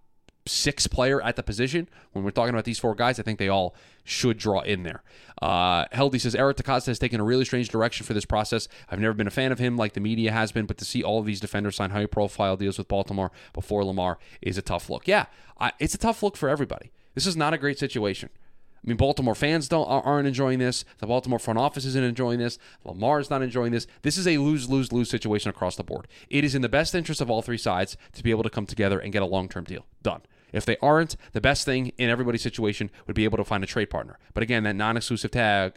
six 0.51 0.87
player 0.87 1.23
at 1.23 1.37
the 1.37 1.43
position. 1.43 1.89
When 2.13 2.25
we're 2.25 2.31
talking 2.31 2.55
about 2.55 2.65
these 2.65 2.79
four 2.79 2.95
guys, 2.95 3.19
I 3.19 3.23
think 3.23 3.39
they 3.39 3.49
all 3.49 3.75
should 4.05 4.39
draw 4.39 4.61
in 4.61 4.83
there. 4.83 5.03
Uh, 5.41 5.87
Heldy 5.87 6.21
says 6.21 6.35
Eric 6.35 6.59
DeCosta 6.59 6.87
has 6.87 6.99
taken 6.99 7.21
a 7.21 7.25
really 7.25 7.45
strange 7.45 7.69
direction 7.69 8.05
for 8.05 8.15
this 8.15 8.25
process. 8.25 8.69
I've 8.91 9.01
never 9.01 9.15
been 9.15 9.27
a 9.27 9.31
fan 9.31 9.53
of 9.53 9.59
him 9.59 9.77
like 9.77 9.93
the 9.93 10.01
media 10.01 10.33
has 10.33 10.53
been, 10.53 10.67
but 10.67 10.79
to 10.79 10.85
see 10.85 11.03
all 11.03 11.21
of 11.21 11.27
these 11.27 11.41
defenders 11.41 11.77
sign 11.77 11.91
high 11.91 12.07
profile 12.07 12.57
deals 12.57 12.79
with 12.79 12.89
Baltimore 12.89 13.31
before 13.53 13.85
Lamar 13.85 14.19
is 14.43 14.59
a 14.59 14.63
tough 14.63 14.91
look. 14.91 15.07
Yeah, 15.07 15.27
I, 15.59 15.73
it's 15.79 15.95
a 15.95 15.99
tough 15.99 16.23
look 16.23 16.37
for 16.37 16.49
everybody. 16.49 16.91
This 17.15 17.27
is 17.27 17.37
not 17.37 17.55
a 17.55 17.59
great 17.59 17.79
situation. 17.79 18.31
I 18.83 18.89
mean, 18.89 18.97
Baltimore 18.97 19.35
fans 19.35 19.69
don't 19.69 19.85
aren't 19.87 20.27
enjoying 20.27 20.59
this. 20.59 20.87
The 20.99 21.07
Baltimore 21.07 21.39
front 21.39 21.59
office 21.59 21.85
isn't 21.85 22.03
enjoying 22.03 22.39
this. 22.39 22.59
Lamar 22.83 23.21
is 23.21 23.29
not 23.29 23.43
enjoying 23.43 23.73
this. 23.73 23.87
This 24.03 24.17
is 24.17 24.27
a 24.27 24.39
lose 24.39 24.71
lose 24.71 24.91
lose 24.91 25.11
situation 25.11 25.51
across 25.51 25.77
the 25.77 25.85
board. 25.85 26.09
It 26.31 26.45
is 26.45 26.55
in 26.55 26.63
the 26.63 26.69
best 26.69 26.95
interest 26.95 27.21
of 27.21 27.31
all 27.31 27.43
three 27.43 27.59
sides 27.59 27.99
to 28.15 28.23
be 28.23 28.31
able 28.31 28.43
to 28.43 28.51
come 28.51 28.65
together 28.65 28.99
and 28.99 29.13
get 29.13 29.23
a 29.23 29.27
long 29.27 29.51
term 29.51 29.65
deal 29.65 29.85
done. 30.03 30.23
If 30.53 30.65
they 30.65 30.77
aren't, 30.83 31.17
the 31.33 31.41
best 31.41 31.65
thing 31.65 31.93
in 31.99 32.11
everybody's 32.11 32.43
situation 32.43 32.91
would 33.07 33.17
be 33.17 33.25
able 33.25 33.39
to 33.39 33.45
find 33.45 33.63
a 33.63 33.67
trade 33.67 33.91
partner. 33.91 34.19
But 34.35 34.43
again, 34.43 34.65
that 34.65 34.77
non 34.77 34.97
exclusive 34.97 35.31
tag, 35.31 35.75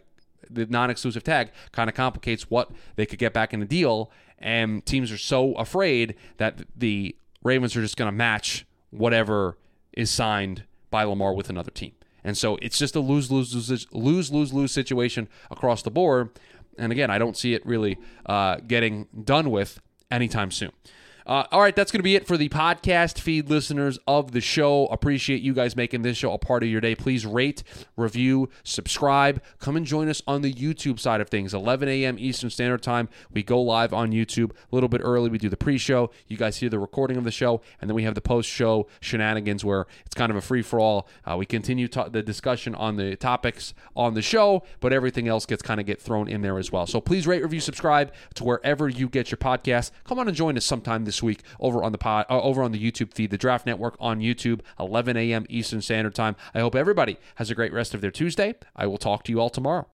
the 0.50 0.66
non 0.66 0.90
exclusive 0.90 1.24
tag 1.24 1.50
kind 1.72 1.88
of 1.88 1.96
complicates 1.96 2.50
what 2.50 2.70
they 2.96 3.06
could 3.06 3.18
get 3.18 3.32
back 3.32 3.52
in 3.52 3.60
the 3.60 3.66
deal. 3.66 4.10
And 4.38 4.84
teams 4.84 5.10
are 5.10 5.18
so 5.18 5.54
afraid 5.54 6.14
that 6.38 6.62
the 6.76 7.16
Ravens 7.42 7.76
are 7.76 7.82
just 7.82 7.96
going 7.96 8.08
to 8.08 8.16
match 8.16 8.66
whatever 8.90 9.58
is 9.92 10.10
signed 10.10 10.64
by 10.90 11.04
Lamar 11.04 11.34
with 11.34 11.50
another 11.50 11.70
team. 11.70 11.92
And 12.24 12.36
so 12.36 12.56
it's 12.62 12.78
just 12.78 12.96
a 12.96 13.00
lose 13.00 13.30
lose 13.30 13.54
lose 13.54 13.86
lose 13.92 14.32
lose 14.32 14.52
lose 14.52 14.72
situation 14.72 15.28
across 15.50 15.82
the 15.82 15.90
board. 15.90 16.30
And 16.78 16.90
again, 16.90 17.10
I 17.10 17.18
don't 17.18 17.36
see 17.36 17.54
it 17.54 17.64
really 17.66 17.98
uh, 18.26 18.56
getting 18.66 19.06
done 19.24 19.50
with 19.50 19.80
anytime 20.10 20.50
soon. 20.50 20.72
Uh, 21.26 21.44
all 21.50 21.60
right, 21.62 21.74
that's 21.74 21.90
going 21.90 22.00
to 22.00 22.04
be 22.04 22.16
it 22.16 22.26
for 22.26 22.36
the 22.36 22.50
podcast 22.50 23.18
feed 23.18 23.48
listeners 23.48 23.98
of 24.06 24.32
the 24.32 24.42
show. 24.42 24.86
Appreciate 24.88 25.40
you 25.40 25.54
guys 25.54 25.74
making 25.74 26.02
this 26.02 26.18
show 26.18 26.32
a 26.32 26.38
part 26.38 26.62
of 26.62 26.68
your 26.68 26.82
day. 26.82 26.94
Please 26.94 27.24
rate, 27.24 27.62
review, 27.96 28.50
subscribe. 28.62 29.42
Come 29.58 29.74
and 29.74 29.86
join 29.86 30.10
us 30.10 30.20
on 30.26 30.42
the 30.42 30.52
YouTube 30.52 31.00
side 31.00 31.22
of 31.22 31.30
things. 31.30 31.54
11 31.54 31.88
a.m. 31.88 32.18
Eastern 32.18 32.50
Standard 32.50 32.82
Time. 32.82 33.08
We 33.32 33.42
go 33.42 33.58
live 33.62 33.94
on 33.94 34.12
YouTube 34.12 34.50
a 34.50 34.74
little 34.74 34.90
bit 34.90 35.00
early. 35.02 35.30
We 35.30 35.38
do 35.38 35.48
the 35.48 35.56
pre 35.56 35.78
show. 35.78 36.10
You 36.28 36.36
guys 36.36 36.58
hear 36.58 36.68
the 36.68 36.78
recording 36.78 37.16
of 37.16 37.24
the 37.24 37.30
show, 37.30 37.62
and 37.80 37.88
then 37.88 37.94
we 37.94 38.02
have 38.02 38.14
the 38.14 38.20
post 38.20 38.50
show 38.50 38.86
shenanigans 39.00 39.64
where 39.64 39.86
it's 40.04 40.14
kind 40.14 40.30
of 40.30 40.36
a 40.36 40.42
free 40.42 40.60
for 40.60 40.78
all. 40.78 41.08
Uh, 41.24 41.38
we 41.38 41.46
continue 41.46 41.88
the 41.88 42.22
discussion 42.22 42.74
on 42.74 42.96
the 42.96 43.16
topics 43.16 43.72
on 43.96 44.12
the 44.12 44.20
show, 44.20 44.62
but 44.80 44.92
everything 44.92 45.26
else 45.26 45.46
gets 45.46 45.62
kind 45.62 45.80
of 45.80 45.86
get 45.86 46.02
thrown 46.02 46.28
in 46.28 46.42
there 46.42 46.58
as 46.58 46.70
well. 46.70 46.86
So 46.86 47.00
please 47.00 47.26
rate, 47.26 47.42
review, 47.42 47.60
subscribe 47.60 48.12
to 48.34 48.44
wherever 48.44 48.90
you 48.90 49.08
get 49.08 49.30
your 49.30 49.38
podcast. 49.38 49.90
Come 50.04 50.18
on 50.18 50.28
and 50.28 50.36
join 50.36 50.58
us 50.58 50.66
sometime 50.66 51.06
this 51.06 51.13
this 51.14 51.22
week 51.22 51.42
over 51.60 51.82
on 51.84 51.92
the 51.92 51.98
pod, 51.98 52.26
uh, 52.28 52.40
over 52.42 52.62
on 52.62 52.72
the 52.72 52.90
YouTube 52.90 53.14
feed, 53.14 53.30
the 53.30 53.38
Draft 53.38 53.66
Network 53.66 53.96
on 54.00 54.18
YouTube, 54.18 54.60
11 54.80 55.16
a.m. 55.16 55.46
Eastern 55.48 55.80
Standard 55.80 56.14
Time. 56.14 56.34
I 56.54 56.60
hope 56.60 56.74
everybody 56.74 57.18
has 57.36 57.50
a 57.50 57.54
great 57.54 57.72
rest 57.72 57.94
of 57.94 58.00
their 58.00 58.10
Tuesday. 58.10 58.54
I 58.74 58.86
will 58.86 58.98
talk 58.98 59.22
to 59.24 59.32
you 59.32 59.40
all 59.40 59.50
tomorrow. 59.50 59.86